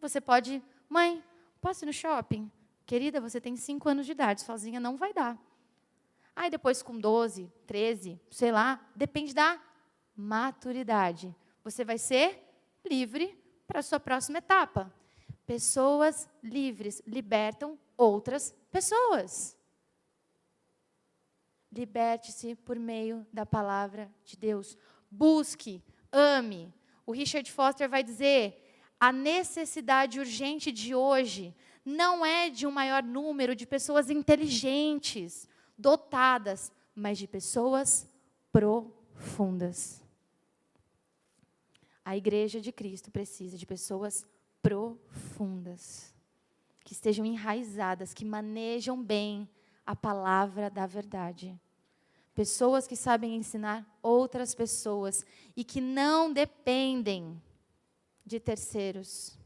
você 0.00 0.20
pode, 0.20 0.62
mãe, 0.88 1.22
posso 1.60 1.84
ir 1.84 1.86
no 1.86 1.92
shopping? 1.92 2.50
Querida, 2.84 3.20
você 3.20 3.40
tem 3.40 3.54
cinco 3.56 3.88
anos 3.88 4.04
de 4.04 4.12
idade, 4.12 4.42
sozinha 4.42 4.80
não 4.80 4.96
vai 4.96 5.12
dar. 5.12 5.38
Aí 6.34 6.50
depois 6.50 6.82
com 6.82 6.98
12, 6.98 7.52
13, 7.66 8.20
sei 8.30 8.52
lá, 8.52 8.80
depende 8.94 9.34
da 9.34 9.60
maturidade. 10.16 11.34
Você 11.62 11.84
vai 11.84 11.98
ser 11.98 12.47
livre 12.84 13.38
para 13.66 13.80
a 13.80 13.82
sua 13.82 14.00
próxima 14.00 14.38
etapa. 14.38 14.92
Pessoas 15.46 16.28
livres 16.42 17.02
libertam 17.06 17.78
outras 17.96 18.54
pessoas. 18.70 19.56
Liberte-se 21.70 22.54
por 22.54 22.78
meio 22.78 23.26
da 23.32 23.44
palavra 23.44 24.10
de 24.24 24.36
Deus. 24.36 24.76
Busque, 25.10 25.82
ame. 26.10 26.72
O 27.04 27.12
Richard 27.12 27.50
Foster 27.50 27.88
vai 27.88 28.02
dizer: 28.02 28.82
a 28.98 29.12
necessidade 29.12 30.18
urgente 30.18 30.72
de 30.72 30.94
hoje 30.94 31.54
não 31.84 32.24
é 32.24 32.50
de 32.50 32.66
um 32.66 32.70
maior 32.70 33.02
número 33.02 33.54
de 33.54 33.66
pessoas 33.66 34.10
inteligentes, 34.10 35.48
dotadas, 35.76 36.72
mas 36.94 37.16
de 37.16 37.26
pessoas 37.26 38.06
profundas. 38.52 40.02
A 42.08 42.16
igreja 42.16 42.58
de 42.58 42.72
Cristo 42.72 43.10
precisa 43.10 43.58
de 43.58 43.66
pessoas 43.66 44.26
profundas, 44.62 46.14
que 46.82 46.94
estejam 46.94 47.22
enraizadas, 47.22 48.14
que 48.14 48.24
manejam 48.24 49.04
bem 49.04 49.46
a 49.84 49.94
palavra 49.94 50.70
da 50.70 50.86
verdade. 50.86 51.54
Pessoas 52.34 52.86
que 52.86 52.96
sabem 52.96 53.36
ensinar 53.36 53.86
outras 54.02 54.54
pessoas 54.54 55.22
e 55.54 55.62
que 55.62 55.82
não 55.82 56.32
dependem 56.32 57.38
de 58.24 58.40
terceiros. 58.40 59.38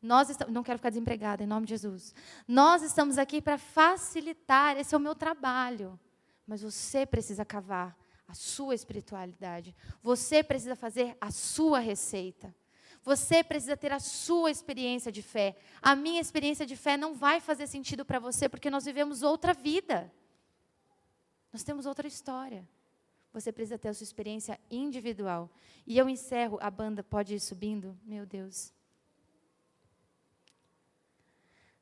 Nós 0.00 0.30
estamos, 0.30 0.54
não 0.54 0.62
quero 0.62 0.78
ficar 0.78 0.90
desempregada, 0.90 1.42
em 1.42 1.48
nome 1.48 1.66
de 1.66 1.70
Jesus. 1.70 2.14
Nós 2.46 2.84
estamos 2.84 3.18
aqui 3.18 3.42
para 3.42 3.58
facilitar, 3.58 4.78
esse 4.78 4.94
é 4.94 4.96
o 4.96 5.00
meu 5.00 5.16
trabalho. 5.16 5.98
Mas 6.46 6.62
você 6.62 7.04
precisa 7.04 7.44
cavar 7.44 7.98
a 8.28 8.34
sua 8.34 8.74
espiritualidade. 8.74 9.74
Você 10.02 10.42
precisa 10.42 10.74
fazer 10.74 11.16
a 11.20 11.30
sua 11.30 11.78
receita. 11.78 12.54
Você 13.02 13.44
precisa 13.44 13.76
ter 13.76 13.92
a 13.92 14.00
sua 14.00 14.50
experiência 14.50 15.12
de 15.12 15.22
fé. 15.22 15.56
A 15.80 15.94
minha 15.94 16.20
experiência 16.20 16.66
de 16.66 16.76
fé 16.76 16.96
não 16.96 17.14
vai 17.14 17.40
fazer 17.40 17.66
sentido 17.68 18.04
para 18.04 18.18
você 18.18 18.48
porque 18.48 18.68
nós 18.68 18.84
vivemos 18.84 19.22
outra 19.22 19.54
vida. 19.54 20.12
Nós 21.52 21.62
temos 21.62 21.86
outra 21.86 22.08
história. 22.08 22.68
Você 23.32 23.52
precisa 23.52 23.78
ter 23.78 23.88
a 23.88 23.94
sua 23.94 24.04
experiência 24.04 24.58
individual. 24.70 25.48
E 25.86 25.96
eu 25.96 26.08
encerro, 26.08 26.58
a 26.60 26.70
banda 26.70 27.04
pode 27.04 27.34
ir 27.34 27.40
subindo? 27.40 27.96
Meu 28.02 28.26
Deus. 28.26 28.72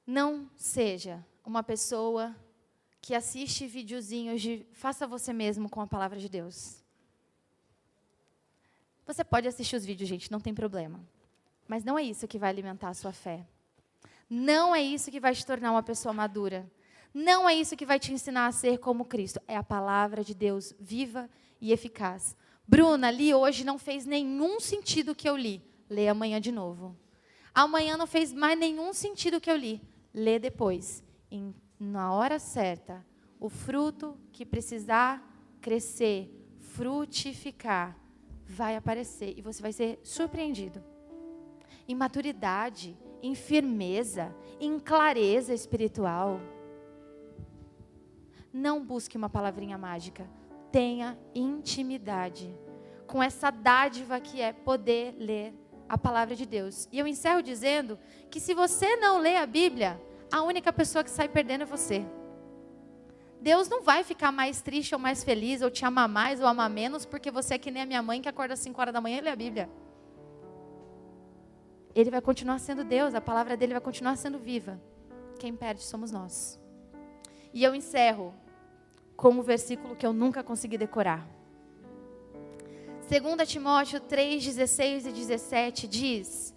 Não 0.06 0.50
seja 0.56 1.24
uma 1.42 1.62
pessoa 1.62 2.36
que 3.04 3.14
assiste 3.14 3.66
videozinhos 3.66 4.40
de 4.40 4.66
faça 4.72 5.06
você 5.06 5.30
mesmo 5.30 5.68
com 5.68 5.82
a 5.82 5.86
palavra 5.86 6.18
de 6.18 6.26
Deus. 6.26 6.82
Você 9.04 9.22
pode 9.22 9.46
assistir 9.46 9.76
os 9.76 9.84
vídeos, 9.84 10.08
gente, 10.08 10.32
não 10.32 10.40
tem 10.40 10.54
problema. 10.54 10.98
Mas 11.68 11.84
não 11.84 11.98
é 11.98 12.02
isso 12.02 12.26
que 12.26 12.38
vai 12.38 12.48
alimentar 12.48 12.88
a 12.88 12.94
sua 12.94 13.12
fé. 13.12 13.46
Não 14.28 14.74
é 14.74 14.80
isso 14.80 15.10
que 15.10 15.20
vai 15.20 15.34
te 15.34 15.44
tornar 15.44 15.70
uma 15.70 15.82
pessoa 15.82 16.14
madura. 16.14 16.66
Não 17.12 17.46
é 17.46 17.54
isso 17.54 17.76
que 17.76 17.84
vai 17.84 17.98
te 17.98 18.10
ensinar 18.10 18.46
a 18.46 18.52
ser 18.52 18.78
como 18.78 19.04
Cristo. 19.04 19.38
É 19.46 19.54
a 19.54 19.62
palavra 19.62 20.24
de 20.24 20.34
Deus 20.34 20.74
viva 20.80 21.28
e 21.60 21.72
eficaz. 21.72 22.34
Bruna, 22.66 23.10
li 23.10 23.34
hoje 23.34 23.64
não 23.64 23.78
fez 23.78 24.06
nenhum 24.06 24.58
sentido 24.58 25.12
o 25.12 25.14
que 25.14 25.28
eu 25.28 25.36
li. 25.36 25.62
Lê 25.90 26.08
amanhã 26.08 26.40
de 26.40 26.50
novo. 26.50 26.96
Amanhã 27.54 27.98
não 27.98 28.06
fez 28.06 28.32
mais 28.32 28.58
nenhum 28.58 28.94
sentido 28.94 29.36
o 29.36 29.40
que 29.42 29.50
eu 29.50 29.56
li. 29.56 29.82
Lê 30.14 30.38
depois. 30.38 31.04
Em 31.30 31.54
na 31.78 32.12
hora 32.12 32.38
certa, 32.38 33.04
o 33.40 33.48
fruto 33.48 34.16
que 34.32 34.46
precisar 34.46 35.22
crescer, 35.60 36.30
frutificar, 36.58 37.96
vai 38.46 38.76
aparecer 38.76 39.34
e 39.36 39.42
você 39.42 39.62
vai 39.62 39.72
ser 39.72 39.98
surpreendido. 40.02 40.82
Em 41.86 41.94
maturidade, 41.94 42.96
em 43.22 43.34
firmeza, 43.34 44.34
em 44.60 44.78
clareza 44.78 45.52
espiritual. 45.52 46.40
Não 48.52 48.84
busque 48.84 49.16
uma 49.16 49.28
palavrinha 49.28 49.76
mágica. 49.76 50.28
Tenha 50.70 51.18
intimidade 51.34 52.54
com 53.06 53.22
essa 53.22 53.50
dádiva 53.50 54.20
que 54.20 54.40
é 54.40 54.52
poder 54.52 55.14
ler 55.18 55.54
a 55.88 55.98
palavra 55.98 56.34
de 56.34 56.46
Deus. 56.46 56.88
E 56.90 56.98
eu 56.98 57.06
encerro 57.06 57.42
dizendo 57.42 57.98
que 58.30 58.40
se 58.40 58.54
você 58.54 58.96
não 58.96 59.18
lê 59.18 59.36
a 59.36 59.46
Bíblia, 59.46 60.00
a 60.30 60.42
única 60.42 60.72
pessoa 60.72 61.04
que 61.04 61.10
sai 61.10 61.28
perdendo 61.28 61.62
é 61.62 61.66
você. 61.66 62.04
Deus 63.40 63.68
não 63.68 63.82
vai 63.82 64.02
ficar 64.02 64.32
mais 64.32 64.62
triste 64.62 64.94
ou 64.94 64.98
mais 64.98 65.22
feliz, 65.22 65.60
ou 65.60 65.70
te 65.70 65.84
amar 65.84 66.08
mais 66.08 66.40
ou 66.40 66.46
amar 66.46 66.70
menos, 66.70 67.04
porque 67.04 67.30
você 67.30 67.54
é 67.54 67.58
que 67.58 67.70
nem 67.70 67.82
a 67.82 67.86
minha 67.86 68.02
mãe 68.02 68.22
que 68.22 68.28
acorda 68.28 68.54
às 68.54 68.60
5 68.60 68.80
horas 68.80 68.94
da 68.94 69.00
manhã 69.00 69.18
e 69.18 69.20
lê 69.20 69.30
a 69.30 69.36
Bíblia. 69.36 69.68
Ele 71.94 72.10
vai 72.10 72.20
continuar 72.20 72.58
sendo 72.58 72.82
Deus, 72.82 73.14
a 73.14 73.20
palavra 73.20 73.56
dele 73.56 73.72
vai 73.72 73.82
continuar 73.82 74.16
sendo 74.16 74.38
viva. 74.38 74.80
Quem 75.38 75.54
perde 75.54 75.82
somos 75.82 76.10
nós. 76.10 76.58
E 77.52 77.62
eu 77.62 77.74
encerro 77.74 78.34
com 79.16 79.28
um 79.30 79.42
versículo 79.42 79.94
que 79.94 80.06
eu 80.06 80.12
nunca 80.12 80.42
consegui 80.42 80.78
decorar. 80.78 81.28
2 83.08 83.48
Timóteo 83.48 84.00
3, 84.00 84.42
16 84.42 85.06
e 85.06 85.12
17 85.12 85.86
diz: 85.86 86.53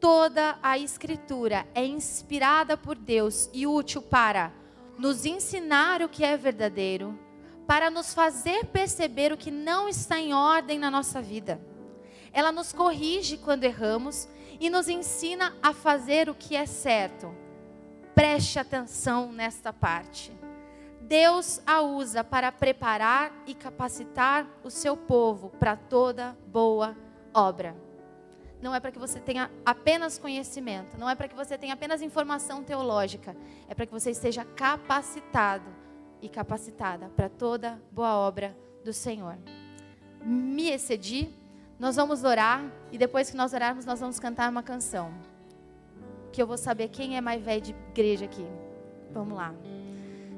Toda 0.00 0.58
a 0.62 0.78
Escritura 0.78 1.66
é 1.74 1.84
inspirada 1.84 2.74
por 2.74 2.96
Deus 2.96 3.50
e 3.52 3.66
útil 3.66 4.00
para 4.00 4.50
nos 4.96 5.26
ensinar 5.26 6.00
o 6.00 6.08
que 6.08 6.24
é 6.24 6.38
verdadeiro, 6.38 7.18
para 7.66 7.90
nos 7.90 8.14
fazer 8.14 8.64
perceber 8.66 9.30
o 9.30 9.36
que 9.36 9.50
não 9.50 9.90
está 9.90 10.18
em 10.18 10.32
ordem 10.32 10.78
na 10.78 10.90
nossa 10.90 11.20
vida. 11.20 11.60
Ela 12.32 12.50
nos 12.50 12.72
corrige 12.72 13.36
quando 13.36 13.64
erramos 13.64 14.26
e 14.58 14.70
nos 14.70 14.88
ensina 14.88 15.54
a 15.62 15.74
fazer 15.74 16.30
o 16.30 16.34
que 16.34 16.56
é 16.56 16.64
certo. 16.64 17.34
Preste 18.14 18.58
atenção 18.58 19.30
nesta 19.30 19.70
parte. 19.70 20.32
Deus 21.02 21.60
a 21.66 21.82
usa 21.82 22.24
para 22.24 22.50
preparar 22.50 23.32
e 23.46 23.54
capacitar 23.54 24.46
o 24.64 24.70
seu 24.70 24.96
povo 24.96 25.50
para 25.58 25.76
toda 25.76 26.36
boa 26.46 26.96
obra. 27.34 27.89
Não 28.62 28.74
é 28.74 28.80
para 28.80 28.92
que 28.92 28.98
você 28.98 29.18
tenha 29.18 29.50
apenas 29.64 30.18
conhecimento, 30.18 30.98
não 30.98 31.08
é 31.08 31.14
para 31.14 31.28
que 31.28 31.34
você 31.34 31.56
tenha 31.56 31.72
apenas 31.72 32.02
informação 32.02 32.62
teológica, 32.62 33.34
é 33.66 33.74
para 33.74 33.86
que 33.86 33.92
você 33.92 34.10
esteja 34.10 34.44
capacitado 34.44 35.64
e 36.20 36.28
capacitada 36.28 37.08
para 37.16 37.28
toda 37.28 37.80
boa 37.90 38.14
obra 38.16 38.54
do 38.84 38.92
Senhor. 38.92 39.38
Me 40.22 40.70
excedi, 40.70 41.30
nós 41.78 41.96
vamos 41.96 42.24
orar 42.24 42.62
e 42.92 42.98
depois 42.98 43.30
que 43.30 43.36
nós 43.36 43.54
orarmos, 43.54 43.86
nós 43.86 44.00
vamos 44.00 44.20
cantar 44.20 44.50
uma 44.50 44.62
canção. 44.62 45.12
Que 46.30 46.42
eu 46.42 46.46
vou 46.46 46.58
saber 46.58 46.88
quem 46.88 47.16
é 47.16 47.20
mais 47.20 47.42
velho 47.42 47.62
de 47.62 47.70
igreja 47.70 48.26
aqui. 48.26 48.46
Vamos 49.10 49.36
lá. 49.36 49.54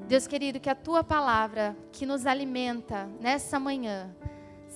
Deus 0.06 0.26
querido, 0.26 0.60
que 0.60 0.70
a 0.70 0.74
tua 0.74 1.02
palavra 1.02 1.76
que 1.90 2.06
nos 2.06 2.26
alimenta 2.26 3.08
nessa 3.20 3.58
manhã 3.58 4.14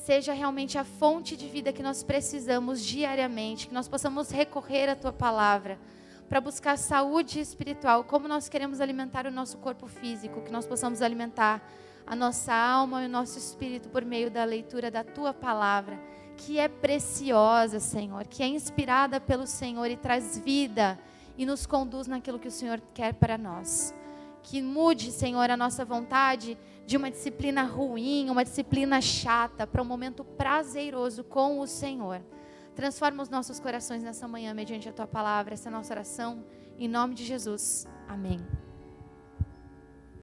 seja 0.06 0.32
realmente 0.32 0.78
a 0.78 0.84
fonte 0.84 1.36
de 1.36 1.48
vida 1.48 1.72
que 1.72 1.82
nós 1.82 2.04
precisamos 2.04 2.80
diariamente, 2.80 3.66
que 3.66 3.74
nós 3.74 3.88
possamos 3.88 4.30
recorrer 4.30 4.88
à 4.88 4.94
tua 4.94 5.12
palavra 5.12 5.80
para 6.28 6.40
buscar 6.40 6.78
saúde 6.78 7.40
espiritual, 7.40 8.04
como 8.04 8.28
nós 8.28 8.48
queremos 8.48 8.80
alimentar 8.80 9.26
o 9.26 9.32
nosso 9.32 9.58
corpo 9.58 9.88
físico, 9.88 10.42
que 10.42 10.52
nós 10.52 10.64
possamos 10.64 11.02
alimentar 11.02 11.60
a 12.06 12.14
nossa 12.14 12.54
alma 12.54 13.02
e 13.02 13.06
o 13.06 13.08
nosso 13.08 13.36
espírito 13.36 13.88
por 13.88 14.04
meio 14.04 14.30
da 14.30 14.44
leitura 14.44 14.92
da 14.92 15.02
tua 15.02 15.34
palavra, 15.34 15.98
que 16.36 16.56
é 16.56 16.68
preciosa, 16.68 17.80
Senhor, 17.80 18.28
que 18.28 18.44
é 18.44 18.46
inspirada 18.46 19.20
pelo 19.20 19.44
Senhor 19.44 19.90
e 19.90 19.96
traz 19.96 20.38
vida 20.38 20.96
e 21.36 21.44
nos 21.44 21.66
conduz 21.66 22.06
naquilo 22.06 22.38
que 22.38 22.46
o 22.46 22.52
Senhor 22.52 22.80
quer 22.94 23.12
para 23.14 23.36
nós. 23.36 23.92
Que 24.44 24.62
mude, 24.62 25.10
Senhor, 25.10 25.50
a 25.50 25.56
nossa 25.56 25.84
vontade 25.84 26.56
de 26.86 26.96
uma 26.96 27.10
disciplina 27.10 27.64
ruim, 27.64 28.30
uma 28.30 28.44
disciplina 28.44 29.00
chata, 29.00 29.66
para 29.66 29.82
um 29.82 29.84
momento 29.84 30.24
prazeroso 30.24 31.24
com 31.24 31.58
o 31.58 31.66
Senhor. 31.66 32.22
Transforma 32.74 33.22
os 33.22 33.28
nossos 33.28 33.58
corações 33.58 34.02
nessa 34.02 34.28
manhã 34.28 34.54
mediante 34.54 34.88
a 34.88 34.92
tua 34.92 35.06
palavra, 35.06 35.54
essa 35.54 35.68
é 35.68 35.72
a 35.72 35.76
nossa 35.76 35.92
oração, 35.92 36.44
em 36.78 36.86
nome 36.86 37.14
de 37.14 37.24
Jesus. 37.24 37.88
Amém. 38.06 38.65